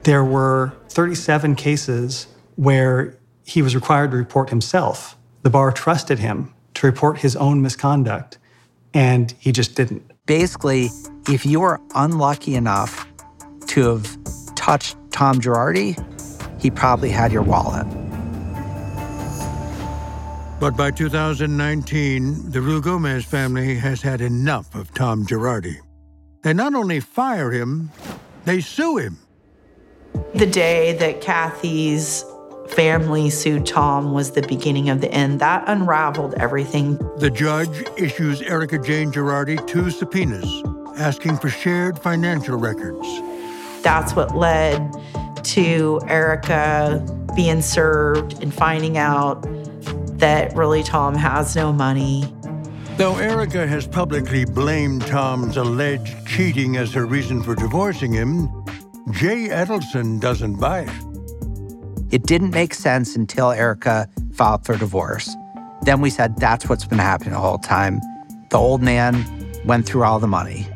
There 0.05 0.25
were 0.25 0.73
37 0.91 1.57
cases 1.57 2.29
where 2.55 3.19
he 3.45 3.61
was 3.61 3.75
required 3.75 4.13
to 4.13 4.19
report 4.19 4.51
himself. 4.51 5.17
The 5.43 5.51
bar 5.51 5.73
trusted 5.73 6.21
him 6.21 6.55
to 6.75 6.87
report 6.87 7.19
his 7.19 7.35
own 7.35 7.61
misconduct, 7.61 8.39
and 8.95 9.35
he 9.39 9.53
just 9.53 9.77
didn't. 9.77 10.11
Basically, 10.27 10.91
if 11.29 11.45
you 11.45 11.61
were 11.61 11.81
unlucky 11.95 12.55
enough 12.55 13.07
to 13.69 13.89
have 13.89 14.55
touched 14.55 14.97
Tom 15.11 15.41
Girardi, 15.41 15.97
he 16.61 16.71
probably 16.71 17.11
had 17.11 17.33
your 17.33 17.43
wallet. 17.43 17.87
But 20.61 20.77
by 20.77 20.91
2019, 20.91 22.51
the 22.51 22.59
Ruigomez 22.59 23.25
family 23.25 23.77
has 23.77 24.03
had 24.03 24.21
enough 24.21 24.75
of 24.75 24.93
Tom 24.93 25.25
Girardi. 25.25 25.79
They 26.43 26.53
not 26.53 26.75
only 26.75 27.01
fire 27.01 27.51
him, 27.51 27.91
they 28.45 28.61
sue 28.61 28.99
him. 28.99 29.19
The 30.35 30.47
day 30.47 30.93
that 30.95 31.21
Kathy's 31.21 32.25
family 32.71 33.31
sued 33.31 33.67
Tom 33.67 34.13
was 34.13 34.33
the 34.33 34.43
beginning 34.43 34.89
of 34.89 35.01
the 35.01 35.11
end. 35.13 35.41
That 35.41 35.65
unraveled 35.67 36.35
everything. 36.35 36.97
The 37.19 37.31
judge 37.31 37.85
issues 37.97 38.43
Erika 38.43 38.79
Jayne 38.79 39.13
Girardi 39.13 39.65
two 39.67 39.91
subpoenas 39.91 40.63
asking 40.97 41.39
for 41.39 41.49
shared 41.49 41.99
financial 41.99 42.57
records. 42.57 43.07
That's 43.83 44.15
what 44.15 44.37
led 44.37 44.95
to 45.43 46.01
Erika 46.07 47.05
being 47.35 47.63
served 47.63 48.43
and 48.43 48.53
finding 48.53 48.99
out 48.99 49.43
that 50.19 50.55
really 50.55 50.83
Tom 50.83 51.15
has 51.15 51.57
no 51.57 51.73
money. 51.73 52.33
Though 52.97 53.17
Erika 53.17 53.67
has 53.67 53.87
publicly 53.87 54.45
blamed 54.45 55.07
Tom's 55.07 55.57
alleged 55.57 56.27
cheating 56.27 56.77
as 56.77 56.93
her 56.93 57.07
reason 57.07 57.43
for 57.43 57.55
divorcing 57.55 58.13
him, 58.13 58.49
Jay 59.11 59.49
Edelson 59.49 60.21
doesn't 60.21 60.61
buy 60.61 60.81
it. 60.81 61.10
It 62.11 62.25
didn't 62.25 62.51
make 62.51 62.75
sense 62.75 63.15
until 63.15 63.53
Erika 63.53 64.09
filed 64.33 64.65
for 64.65 64.77
divorce. 64.77 65.37
Then 65.83 66.01
we 66.01 66.11
said 66.11 66.37
that's 66.39 66.69
what's 66.69 66.85
been 66.85 66.99
happening 66.99 67.35
the 67.35 67.39
whole 67.39 67.59
time. 67.59 68.01
The 68.51 68.59
old 68.59 68.83
man 68.83 69.25
went 69.65 69.87
through 69.87 70.03
all 70.03 70.19
the 70.19 70.27
money. 70.27 70.67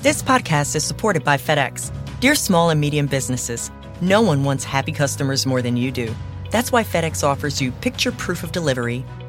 This 0.00 0.22
podcast 0.22 0.74
is 0.76 0.82
supported 0.82 1.24
by 1.24 1.36
FedEx. 1.36 1.92
Dear 2.20 2.34
small 2.34 2.70
and 2.70 2.80
medium 2.80 3.06
businesses, 3.06 3.70
no 4.00 4.22
one 4.22 4.42
wants 4.42 4.64
happy 4.64 4.92
customers 4.92 5.44
more 5.44 5.60
than 5.60 5.76
you 5.76 5.92
do. 5.92 6.14
That's 6.50 6.72
why 6.72 6.84
FedEx 6.84 7.22
offers 7.22 7.60
you 7.60 7.70
picture 7.70 8.10
proof 8.10 8.42
of 8.42 8.50
delivery, 8.50 9.04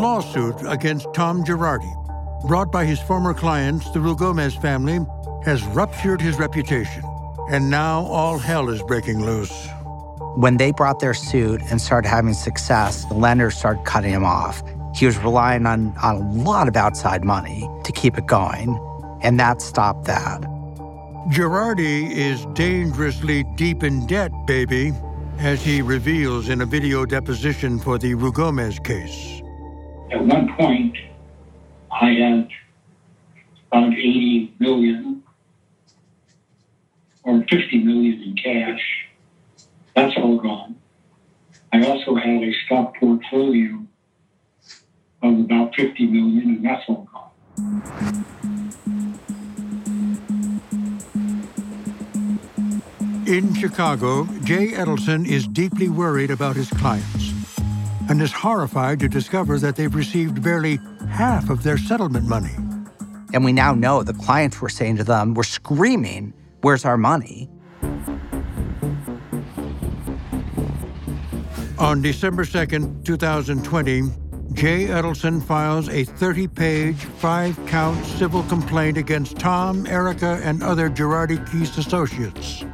Lawsuit 0.00 0.56
against 0.66 1.12
Tom 1.12 1.44
Girardi, 1.44 1.92
brought 2.46 2.72
by 2.72 2.86
his 2.86 2.98
former 3.00 3.34
clients, 3.34 3.90
the 3.90 3.98
Ruigomez 3.98 4.58
family, 4.62 5.00
has 5.44 5.62
ruptured 5.66 6.22
his 6.22 6.38
reputation. 6.38 7.02
And 7.50 7.68
now 7.68 8.06
all 8.06 8.38
hell 8.38 8.70
is 8.70 8.82
breaking 8.82 9.22
loose. 9.26 9.68
When 10.36 10.56
they 10.56 10.72
brought 10.72 11.00
their 11.00 11.12
suit 11.12 11.60
and 11.70 11.78
started 11.80 12.08
having 12.08 12.32
success, 12.32 13.04
the 13.04 13.14
lenders 13.14 13.58
started 13.58 13.84
cutting 13.84 14.12
him 14.12 14.24
off. 14.24 14.62
He 14.94 15.04
was 15.04 15.18
relying 15.18 15.66
on, 15.66 15.94
on 16.02 16.16
a 16.16 16.32
lot 16.44 16.66
of 16.66 16.76
outside 16.76 17.22
money 17.22 17.68
to 17.84 17.92
keep 17.92 18.16
it 18.16 18.26
going, 18.26 18.78
and 19.20 19.38
that 19.38 19.60
stopped 19.60 20.06
that. 20.06 20.40
Girardi 21.28 22.10
is 22.10 22.46
dangerously 22.54 23.44
deep 23.54 23.82
in 23.82 24.06
debt, 24.06 24.32
baby, 24.46 24.92
as 25.38 25.62
he 25.62 25.82
reveals 25.82 26.48
in 26.48 26.62
a 26.62 26.66
video 26.66 27.04
deposition 27.04 27.78
for 27.78 27.98
the 27.98 28.14
Ruigomez 28.14 28.82
case. 28.82 29.39
At 30.10 30.26
one 30.26 30.52
point, 30.56 30.96
I 31.92 32.10
had 32.10 32.48
about 33.68 33.92
80 33.92 34.54
million 34.58 35.22
or 37.22 37.44
50 37.48 37.78
million 37.84 38.22
in 38.22 38.34
cash. 38.34 38.80
That's 39.94 40.16
all 40.16 40.38
gone. 40.38 40.76
I 41.72 41.86
also 41.86 42.16
had 42.16 42.42
a 42.42 42.52
stock 42.66 42.96
portfolio 42.98 43.86
of 45.22 45.38
about 45.38 45.76
50 45.76 46.06
million, 46.06 46.56
and 46.56 46.64
that's 46.64 46.82
all 46.88 47.08
gone. 47.12 48.24
In 53.28 53.54
Chicago, 53.54 54.24
Jay 54.42 54.72
Edelson 54.72 55.24
is 55.24 55.46
deeply 55.46 55.88
worried 55.88 56.32
about 56.32 56.56
his 56.56 56.68
clients 56.70 57.29
and 58.10 58.20
is 58.20 58.32
horrified 58.32 58.98
to 58.98 59.08
discover 59.08 59.56
that 59.60 59.76
they've 59.76 59.94
received 59.94 60.42
barely 60.42 60.80
half 61.08 61.48
of 61.48 61.62
their 61.62 61.78
settlement 61.78 62.26
money. 62.26 62.54
And 63.32 63.44
we 63.44 63.52
now 63.52 63.72
know 63.72 64.02
the 64.02 64.12
clients 64.12 64.60
were 64.60 64.68
saying 64.68 64.96
to 64.96 65.04
them, 65.04 65.32
we're 65.32 65.44
screaming, 65.44 66.34
where's 66.62 66.84
our 66.84 66.96
money? 66.96 67.48
On 71.78 72.02
December 72.02 72.44
2nd, 72.44 73.04
2020, 73.04 74.02
Jay 74.54 74.86
Edelson 74.86 75.40
files 75.40 75.88
a 75.88 76.02
30 76.02 76.48
page, 76.48 76.96
five 76.96 77.56
count 77.66 78.04
civil 78.04 78.42
complaint 78.42 78.98
against 78.98 79.38
Tom, 79.38 79.86
Erika, 79.86 80.40
and 80.42 80.64
other 80.64 80.90
Girardi 80.90 81.38
Keese 81.46 81.78
associates. 81.78 82.64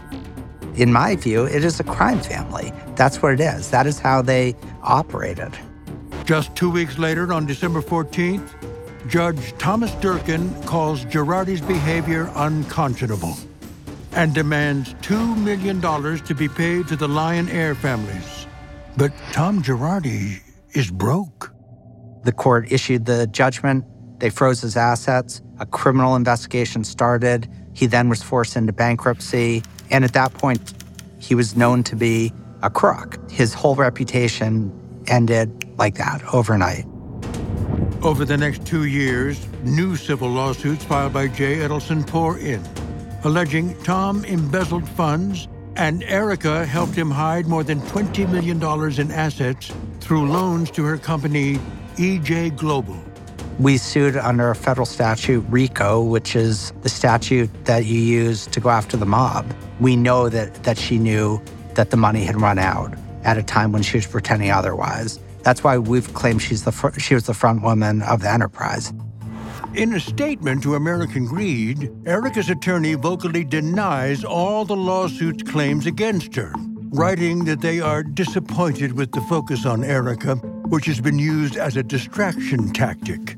In 0.76 0.92
my 0.92 1.16
view, 1.16 1.44
it 1.44 1.64
is 1.64 1.80
a 1.80 1.84
crime 1.84 2.20
family. 2.20 2.72
That's 2.96 3.22
what 3.22 3.32
it 3.32 3.40
is. 3.40 3.70
That 3.70 3.86
is 3.86 3.98
how 3.98 4.20
they 4.20 4.54
operated. 4.82 5.56
Just 6.24 6.54
two 6.54 6.70
weeks 6.70 6.98
later, 6.98 7.32
on 7.32 7.46
December 7.46 7.80
14th, 7.80 8.48
Judge 9.08 9.56
Thomas 9.58 9.92
Durkin 9.94 10.52
calls 10.64 11.04
Girardi's 11.04 11.60
behavior 11.60 12.30
unconscionable 12.34 13.36
and 14.12 14.34
demands 14.34 14.94
$2 14.94 15.36
million 15.38 15.80
to 15.80 16.34
be 16.34 16.48
paid 16.48 16.88
to 16.88 16.96
the 16.96 17.06
Lion 17.06 17.48
Air 17.48 17.74
families. 17.74 18.46
But 18.96 19.12
Tom 19.32 19.62
Girardi 19.62 20.40
is 20.72 20.90
broke. 20.90 21.52
The 22.24 22.32
court 22.32 22.72
issued 22.72 23.04
the 23.04 23.26
judgment. 23.28 23.84
They 24.18 24.30
froze 24.30 24.60
his 24.60 24.76
assets. 24.76 25.40
A 25.60 25.66
criminal 25.66 26.16
investigation 26.16 26.82
started. 26.82 27.48
He 27.76 27.86
then 27.86 28.08
was 28.08 28.22
forced 28.22 28.56
into 28.56 28.72
bankruptcy. 28.72 29.62
And 29.90 30.02
at 30.02 30.14
that 30.14 30.32
point, 30.32 30.72
he 31.18 31.34
was 31.34 31.56
known 31.56 31.82
to 31.84 31.94
be 31.94 32.32
a 32.62 32.70
crook. 32.70 33.18
His 33.30 33.52
whole 33.52 33.74
reputation 33.74 34.72
ended 35.08 35.68
like 35.78 35.96
that 35.96 36.22
overnight. 36.32 36.86
Over 38.02 38.24
the 38.24 38.38
next 38.38 38.66
two 38.66 38.84
years, 38.84 39.46
new 39.62 39.94
civil 39.94 40.30
lawsuits 40.30 40.84
filed 40.84 41.12
by 41.12 41.28
Jay 41.28 41.56
Edelson 41.56 42.06
pour 42.06 42.38
in, 42.38 42.62
alleging 43.24 43.76
Tom 43.82 44.24
embezzled 44.24 44.88
funds 44.88 45.46
and 45.76 46.02
Erika 46.04 46.64
helped 46.64 46.94
him 46.94 47.10
hide 47.10 47.46
more 47.46 47.62
than 47.62 47.80
$20 47.82 48.30
million 48.30 48.56
in 48.98 49.10
assets 49.10 49.70
through 50.00 50.30
loans 50.30 50.70
to 50.70 50.82
her 50.84 50.96
company, 50.96 51.58
EJ 51.96 52.56
Global. 52.56 53.05
We 53.58 53.78
sued 53.78 54.18
under 54.18 54.50
a 54.50 54.54
federal 54.54 54.84
statute, 54.84 55.42
RICO, 55.48 56.02
which 56.02 56.36
is 56.36 56.72
the 56.82 56.90
statute 56.90 57.48
that 57.64 57.86
you 57.86 57.98
use 57.98 58.46
to 58.48 58.60
go 58.60 58.68
after 58.68 58.98
the 58.98 59.06
mob. 59.06 59.50
We 59.80 59.96
know 59.96 60.28
that, 60.28 60.62
that 60.64 60.76
she 60.76 60.98
knew 60.98 61.40
that 61.72 61.90
the 61.90 61.96
money 61.96 62.24
had 62.24 62.38
run 62.38 62.58
out 62.58 62.92
at 63.24 63.38
a 63.38 63.42
time 63.42 63.72
when 63.72 63.82
she 63.82 63.96
was 63.96 64.06
pretending 64.06 64.50
otherwise. 64.50 65.18
That's 65.42 65.64
why 65.64 65.78
we've 65.78 66.12
claimed 66.12 66.42
she's 66.42 66.64
the 66.64 66.72
fr- 66.72 66.98
she 66.98 67.14
was 67.14 67.24
the 67.24 67.32
front 67.32 67.62
woman 67.62 68.02
of 68.02 68.20
the 68.20 68.30
enterprise. 68.30 68.92
In 69.74 69.94
a 69.94 70.00
statement 70.00 70.62
to 70.64 70.74
American 70.74 71.24
Greed, 71.24 71.90
Erika's 72.04 72.50
attorney 72.50 72.94
vocally 72.94 73.44
denies 73.44 74.22
all 74.22 74.66
the 74.66 74.76
lawsuit's 74.76 75.42
claims 75.42 75.86
against 75.86 76.34
her, 76.34 76.52
writing 76.90 77.44
that 77.44 77.62
they 77.62 77.80
are 77.80 78.02
disappointed 78.02 78.92
with 78.92 79.12
the 79.12 79.20
focus 79.22 79.64
on 79.64 79.82
Erika, 79.82 80.34
which 80.68 80.86
has 80.86 81.00
been 81.00 81.18
used 81.18 81.56
as 81.56 81.76
a 81.76 81.82
distraction 81.82 82.72
tactic. 82.72 83.36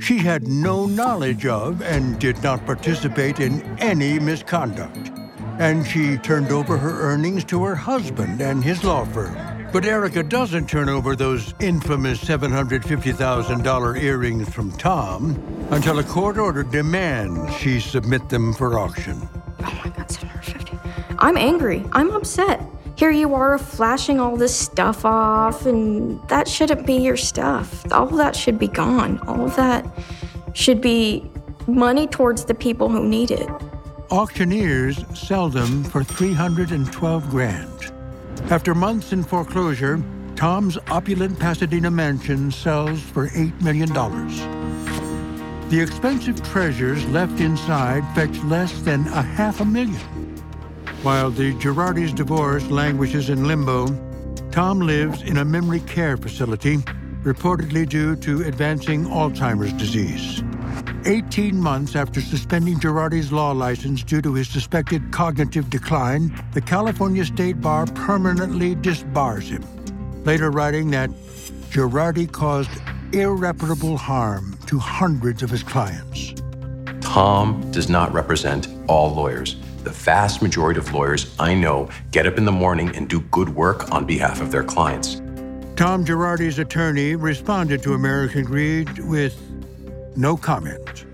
She 0.00 0.18
had 0.18 0.48
no 0.48 0.86
knowledge 0.86 1.46
of 1.46 1.80
and 1.82 2.18
did 2.18 2.42
not 2.42 2.66
participate 2.66 3.40
in 3.40 3.62
any 3.78 4.18
misconduct. 4.18 5.10
And 5.58 5.86
she 5.86 6.18
turned 6.18 6.50
over 6.50 6.76
her 6.76 7.00
earnings 7.02 7.44
to 7.44 7.64
her 7.64 7.74
husband 7.74 8.40
and 8.40 8.62
his 8.62 8.82
law 8.82 9.04
firm. 9.04 9.36
But 9.72 9.84
Erika 9.84 10.22
doesn't 10.22 10.68
turn 10.68 10.88
over 10.88 11.16
those 11.16 11.54
infamous 11.60 12.22
$750,000 12.24 14.02
earrings 14.02 14.48
from 14.48 14.72
Tom 14.72 15.36
until 15.70 15.98
a 15.98 16.04
court 16.04 16.38
order 16.38 16.62
demands 16.62 17.54
she 17.56 17.80
submit 17.80 18.28
them 18.28 18.52
for 18.52 18.78
auction. 18.78 19.28
Oh 19.60 19.80
my 19.84 19.90
god, 19.90 20.10
Senator 20.10 20.42
Shifty. 20.42 20.78
I'm 21.18 21.36
angry. 21.36 21.84
I'm 21.92 22.10
upset. 22.10 22.62
Here 22.96 23.10
you 23.10 23.34
are 23.34 23.58
flashing 23.58 24.20
all 24.20 24.36
this 24.36 24.56
stuff 24.56 25.04
off, 25.04 25.66
and 25.66 26.22
that 26.28 26.46
shouldn't 26.46 26.86
be 26.86 26.94
your 26.94 27.16
stuff. 27.16 27.90
All 27.92 28.08
of 28.08 28.16
that 28.18 28.36
should 28.36 28.56
be 28.56 28.68
gone. 28.68 29.18
All 29.26 29.48
that 29.48 29.84
should 30.52 30.80
be 30.80 31.28
money 31.66 32.06
towards 32.06 32.44
the 32.44 32.54
people 32.54 32.88
who 32.88 33.04
need 33.04 33.32
it. 33.32 33.48
Auctioneers 34.12 35.04
sell 35.12 35.48
them 35.48 35.82
for 35.82 36.04
312 36.04 37.30
grand. 37.30 37.92
After 38.50 38.76
months 38.76 39.12
in 39.12 39.24
foreclosure, 39.24 40.00
Tom's 40.36 40.78
opulent 40.88 41.38
Pasadena 41.40 41.90
mansion 41.90 42.52
sells 42.52 43.00
for 43.00 43.28
$8 43.28 43.60
million. 43.60 43.92
The 45.68 45.80
expensive 45.80 46.40
treasures 46.44 47.04
left 47.06 47.40
inside 47.40 48.04
fetch 48.14 48.38
less 48.44 48.72
than 48.82 49.08
a 49.08 49.22
half 49.22 49.60
a 49.60 49.64
million. 49.64 50.23
While 51.04 51.30
the 51.30 51.52
Girardi's 51.56 52.14
divorce 52.14 52.64
languishes 52.70 53.28
in 53.28 53.46
limbo, 53.46 53.88
Tom 54.50 54.80
lives 54.80 55.20
in 55.20 55.36
a 55.36 55.44
memory 55.44 55.80
care 55.80 56.16
facility, 56.16 56.78
reportedly 57.24 57.86
due 57.86 58.16
to 58.16 58.44
advancing 58.44 59.04
Alzheimer's 59.04 59.74
disease. 59.74 60.42
18 61.04 61.60
months 61.60 61.94
after 61.94 62.22
suspending 62.22 62.80
Girardi's 62.80 63.30
law 63.30 63.52
license 63.52 64.02
due 64.02 64.22
to 64.22 64.32
his 64.32 64.48
suspected 64.48 65.12
cognitive 65.12 65.68
decline, 65.68 66.34
the 66.54 66.62
California 66.62 67.26
State 67.26 67.60
Bar 67.60 67.84
permanently 67.84 68.74
disbars 68.74 69.42
him, 69.42 69.62
later 70.24 70.50
writing 70.50 70.90
that 70.92 71.10
Girardi 71.68 72.32
caused 72.32 72.70
irreparable 73.12 73.98
harm 73.98 74.58
to 74.68 74.78
hundreds 74.78 75.42
of 75.42 75.50
his 75.50 75.62
clients. 75.62 76.32
Tom 77.02 77.70
does 77.72 77.90
not 77.90 78.10
represent 78.14 78.68
all 78.88 79.14
lawyers. 79.14 79.56
The 79.84 79.90
vast 79.90 80.40
majority 80.40 80.80
of 80.80 80.94
lawyers 80.94 81.36
I 81.38 81.52
know 81.52 81.90
get 82.10 82.26
up 82.26 82.38
in 82.38 82.46
the 82.46 82.52
morning 82.52 82.96
and 82.96 83.06
do 83.06 83.20
good 83.20 83.50
work 83.50 83.92
on 83.92 84.06
behalf 84.06 84.40
of 84.40 84.50
their 84.50 84.64
clients. 84.64 85.20
Tom 85.76 86.06
Girardi's 86.06 86.58
attorney 86.58 87.16
responded 87.16 87.82
to 87.82 87.92
American 87.92 88.46
Greed 88.46 89.00
with 89.00 89.38
no 90.16 90.38
comment. 90.38 91.04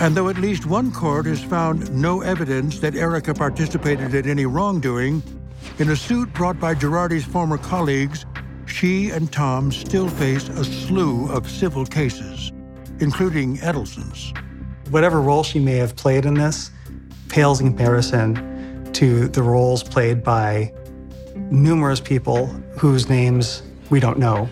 And 0.00 0.16
though 0.16 0.28
at 0.28 0.38
least 0.38 0.66
one 0.66 0.90
court 0.90 1.26
has 1.26 1.40
found 1.40 1.94
no 1.94 2.22
evidence 2.22 2.80
that 2.80 2.96
Erika 2.96 3.32
participated 3.32 4.12
in 4.12 4.28
any 4.28 4.46
wrongdoing, 4.46 5.22
in 5.78 5.90
a 5.90 5.96
suit 5.96 6.32
brought 6.32 6.58
by 6.58 6.74
Girardi's 6.74 7.24
former 7.24 7.58
colleagues, 7.58 8.26
she 8.66 9.10
and 9.10 9.30
Tom 9.30 9.70
still 9.70 10.08
face 10.08 10.48
a 10.48 10.64
slew 10.64 11.30
of 11.30 11.48
civil 11.48 11.86
cases, 11.86 12.50
including 12.98 13.58
Edelson's. 13.58 14.32
Whatever 14.90 15.20
role 15.20 15.44
she 15.44 15.60
may 15.60 15.76
have 15.76 15.94
played 15.94 16.26
in 16.26 16.34
this 16.34 16.72
pales 17.30 17.60
in 17.60 17.68
comparison 17.68 18.92
to 18.92 19.28
the 19.28 19.42
roles 19.42 19.82
played 19.82 20.22
by 20.22 20.72
numerous 21.50 22.00
people 22.00 22.46
whose 22.76 23.08
names 23.08 23.62
we 23.88 24.00
don't 24.00 24.18
know. 24.18 24.48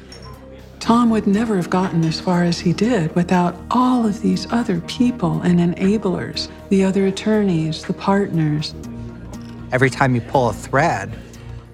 Tom 0.81 1.11
would 1.11 1.27
never 1.27 1.57
have 1.57 1.69
gotten 1.69 2.05
as 2.05 2.21
far 2.21 2.45
as 2.45 2.61
he 2.61 2.73
did 2.73 3.15
without 3.15 3.57
all 3.71 4.07
of 4.07 4.23
these 4.23 4.51
other 4.53 4.81
people 4.83 5.43
and 5.43 5.59
enablers 5.59 6.49
the 6.69 6.85
other 6.85 7.07
attorneys, 7.07 7.85
the 7.85 7.93
partners. 7.93 8.75
Every 9.73 9.91
time 9.91 10.15
you 10.15 10.21
pull 10.21 10.49
a 10.49 10.53
thread, 10.53 11.13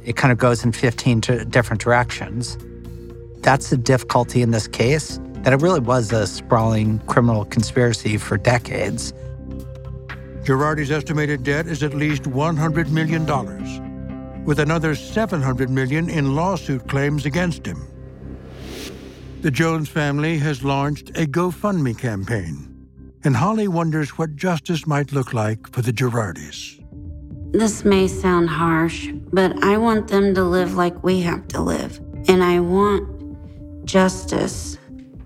it 0.05 0.16
kind 0.16 0.32
of 0.32 0.38
goes 0.38 0.64
in 0.64 0.72
15 0.72 1.20
to 1.22 1.44
different 1.44 1.82
directions. 1.82 2.59
That's 3.40 3.70
the 3.70 3.76
difficulty 3.76 4.42
in 4.42 4.50
this 4.50 4.66
case 4.66 5.20
that 5.42 5.52
it 5.52 5.61
really 5.61 5.80
was 5.80 6.11
a 6.11 6.26
sprawling 6.26 6.98
criminal 7.00 7.44
conspiracy 7.44 8.16
for 8.16 8.38
decades. 8.38 9.12
Girardi's 10.45 10.90
estimated 10.90 11.42
debt 11.42 11.66
is 11.66 11.82
at 11.82 11.95
least 11.95 12.24
$100 12.24 12.90
million, 12.90 13.24
with 14.45 14.59
another 14.59 14.95
700 14.95 15.70
million 15.70 16.11
in 16.11 16.36
lawsuit 16.36 16.86
claims 16.86 17.24
against 17.24 17.64
him. 17.64 17.88
The 19.40 19.51
Jones 19.51 19.88
family 19.88 20.36
has 20.36 20.62
launched 20.62 21.09
a 21.11 21.24
GoFundMe 21.24 21.99
campaign, 21.99 22.88
and 23.24 23.34
Holly 23.34 23.68
wonders 23.68 24.18
what 24.18 24.36
justice 24.36 24.86
might 24.86 25.12
look 25.12 25.32
like 25.32 25.72
for 25.72 25.80
the 25.80 25.92
Girardis. 25.92 26.78
This 27.53 27.86
may 27.86 28.07
sound 28.07 28.51
harsh, 28.51 29.09
but 29.32 29.64
I 29.64 29.78
want 29.78 30.09
them 30.09 30.34
to 30.34 30.45
live 30.45 30.74
like 30.74 31.03
we 31.03 31.22
have 31.22 31.49
to 31.49 31.62
live. 31.62 32.01
And 32.28 32.45
I 32.45 32.61
want 32.61 33.86
justice 33.86 34.76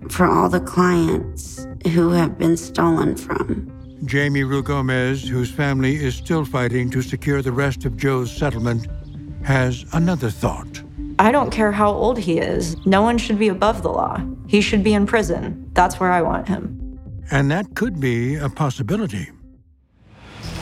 for 0.09 0.27
all 0.27 0.47
the 0.47 0.61
clients 0.61 1.67
who 1.93 2.11
have 2.11 2.37
been 2.37 2.55
stolen 2.55 3.17
from. 3.17 3.78
Jamie 4.05 4.43
Ruigomez, 4.43 5.27
whose 5.27 5.51
family 5.51 5.95
is 5.95 6.15
still 6.15 6.45
fighting 6.45 6.89
to 6.91 7.01
secure 7.01 7.41
the 7.41 7.51
rest 7.51 7.85
of 7.85 7.97
Joe's 7.97 8.31
settlement, 8.31 8.87
has 9.43 9.85
another 9.93 10.29
thought. 10.29 10.81
I 11.19 11.31
don't 11.31 11.51
care 11.51 11.71
how 11.71 11.91
old 11.91 12.17
he 12.17 12.39
is. 12.39 12.77
No 12.85 13.01
one 13.01 13.17
should 13.17 13.37
be 13.37 13.49
above 13.49 13.83
the 13.83 13.89
law. 13.89 14.21
He 14.47 14.61
should 14.61 14.83
be 14.83 14.93
in 14.93 15.05
prison. 15.05 15.69
That's 15.73 15.99
where 15.99 16.11
I 16.11 16.21
want 16.21 16.47
him. 16.47 16.99
And 17.29 17.51
that 17.51 17.75
could 17.75 17.99
be 17.99 18.35
a 18.35 18.49
possibility. 18.49 19.29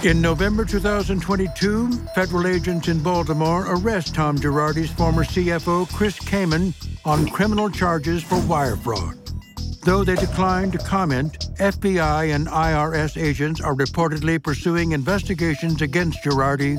In 0.04 0.22
November 0.22 0.66
2022, 0.66 1.92
federal 2.14 2.48
agents 2.48 2.88
in 2.88 3.02
Baltimore 3.02 3.66
arrest 3.68 4.14
Tom 4.16 4.38
Girardi's 4.38 4.92
former 4.92 5.24
CFO, 5.24 5.92
Chris 5.94 6.20
Kamon, 6.20 6.74
on 7.06 7.28
criminal 7.28 7.70
charges 7.70 8.24
for 8.24 8.40
wire 8.42 8.76
fraud. 8.76 9.27
Though 9.88 10.04
they 10.04 10.16
declined 10.16 10.74
to 10.74 10.80
comment, 10.80 11.48
FBI 11.60 12.36
and 12.36 12.48
IRS 12.48 13.16
agents 13.16 13.62
are 13.62 13.74
reportedly 13.74 14.44
pursuing 14.44 14.92
investigations 14.92 15.82
against 15.82 16.22
Girardi 16.26 16.78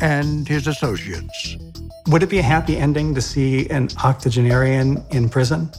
and 0.00 0.48
his 0.48 0.66
associates. 0.66 1.58
Would 2.06 2.22
it 2.22 2.30
be 2.30 2.38
a 2.38 2.42
happy 2.42 2.78
ending 2.78 3.14
to 3.14 3.20
see 3.20 3.68
an 3.68 3.90
octogenarian 4.02 5.04
in 5.10 5.28
prison 5.28 5.70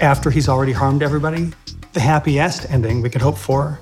after 0.00 0.30
he's 0.30 0.48
already 0.48 0.72
harmed 0.72 1.02
everybody? 1.02 1.52
The 1.92 2.00
happiest 2.00 2.70
ending 2.70 3.02
we 3.02 3.10
could 3.10 3.20
hope 3.20 3.36
for 3.36 3.78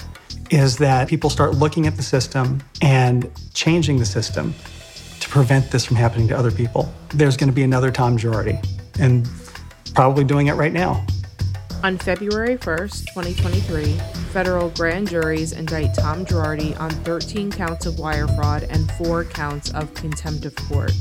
is 0.50 0.78
that 0.78 1.06
people 1.06 1.30
start 1.30 1.54
looking 1.54 1.86
at 1.86 1.96
the 1.96 2.02
system 2.02 2.60
and 2.80 3.30
changing 3.54 4.00
the 4.00 4.04
system 4.04 4.52
to 5.20 5.28
prevent 5.28 5.70
this 5.70 5.84
from 5.84 5.94
happening 5.94 6.26
to 6.26 6.36
other 6.36 6.50
people. 6.50 6.92
There's 7.14 7.36
going 7.36 7.50
to 7.50 7.54
be 7.54 7.62
another 7.62 7.92
Tom 7.92 8.18
Girardi, 8.18 8.58
and 8.98 9.28
probably 9.94 10.24
doing 10.24 10.48
it 10.48 10.54
right 10.54 10.72
now. 10.72 11.06
On 11.84 11.98
February 11.98 12.56
1st, 12.58 13.06
2023, 13.08 13.94
federal 14.32 14.70
grand 14.70 15.08
juries 15.08 15.50
indict 15.50 15.92
Tom 15.94 16.24
Girardi 16.24 16.78
on 16.78 16.90
13 16.90 17.50
counts 17.50 17.86
of 17.86 17.98
wire 17.98 18.28
fraud 18.28 18.68
and 18.70 18.88
4 18.92 19.24
counts 19.24 19.72
of 19.74 19.92
contempt 19.94 20.44
of 20.44 20.54
court. 20.54 20.92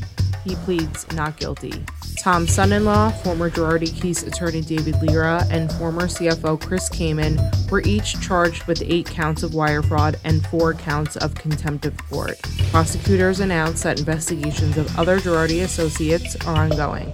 He 0.44 0.56
pleads 0.56 1.06
not 1.14 1.38
guilty. 1.38 1.86
Tom's 2.18 2.52
son 2.52 2.74
in 2.74 2.84
law, 2.84 3.12
former 3.12 3.52
Girardi 3.52 3.90
Keese 3.90 4.26
attorney 4.26 4.62
David 4.62 5.00
Lira, 5.04 5.46
and 5.52 5.72
former 5.74 6.08
CFO 6.08 6.60
Chris 6.60 6.90
Kamon 6.90 7.38
were 7.70 7.82
each 7.82 8.20
charged 8.20 8.64
with 8.66 8.82
eight 8.84 9.06
counts 9.06 9.44
of 9.44 9.54
wire 9.54 9.84
fraud 9.84 10.18
and 10.24 10.44
four 10.48 10.74
counts 10.74 11.16
of 11.16 11.36
contempt 11.36 11.86
of 11.86 11.96
court. 12.10 12.42
Prosecutors 12.72 13.40
announced 13.40 13.84
that 13.84 14.00
investigations 14.00 14.78
of 14.78 14.98
other 14.98 15.20
Girardi 15.20 15.62
associates 15.62 16.36
are 16.48 16.56
ongoing. 16.56 17.14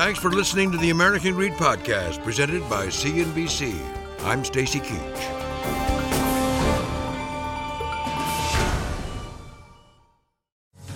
Thanks 0.00 0.18
for 0.18 0.30
listening 0.30 0.72
to 0.72 0.78
the 0.78 0.88
American 0.88 1.34
Greed 1.34 1.52
Podcast 1.52 2.24
presented 2.24 2.66
by 2.70 2.86
CNBC. 2.86 3.78
I'm 4.20 4.42
Stacy 4.46 4.80
Keach. 4.80 5.20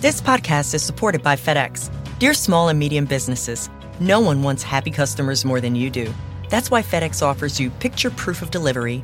This 0.01 0.19
podcast 0.21 0.73
is 0.73 0.81
supported 0.81 1.21
by 1.21 1.35
FedEx. 1.35 1.91
Dear 2.17 2.33
small 2.33 2.69
and 2.69 2.79
medium 2.79 3.05
businesses, 3.05 3.69
no 3.99 4.19
one 4.19 4.41
wants 4.41 4.63
happy 4.63 4.89
customers 4.89 5.45
more 5.45 5.61
than 5.61 5.75
you 5.75 5.91
do. 5.91 6.11
That's 6.49 6.71
why 6.71 6.81
FedEx 6.81 7.21
offers 7.21 7.59
you 7.59 7.69
picture 7.69 8.09
proof 8.09 8.41
of 8.41 8.49
delivery, 8.49 9.03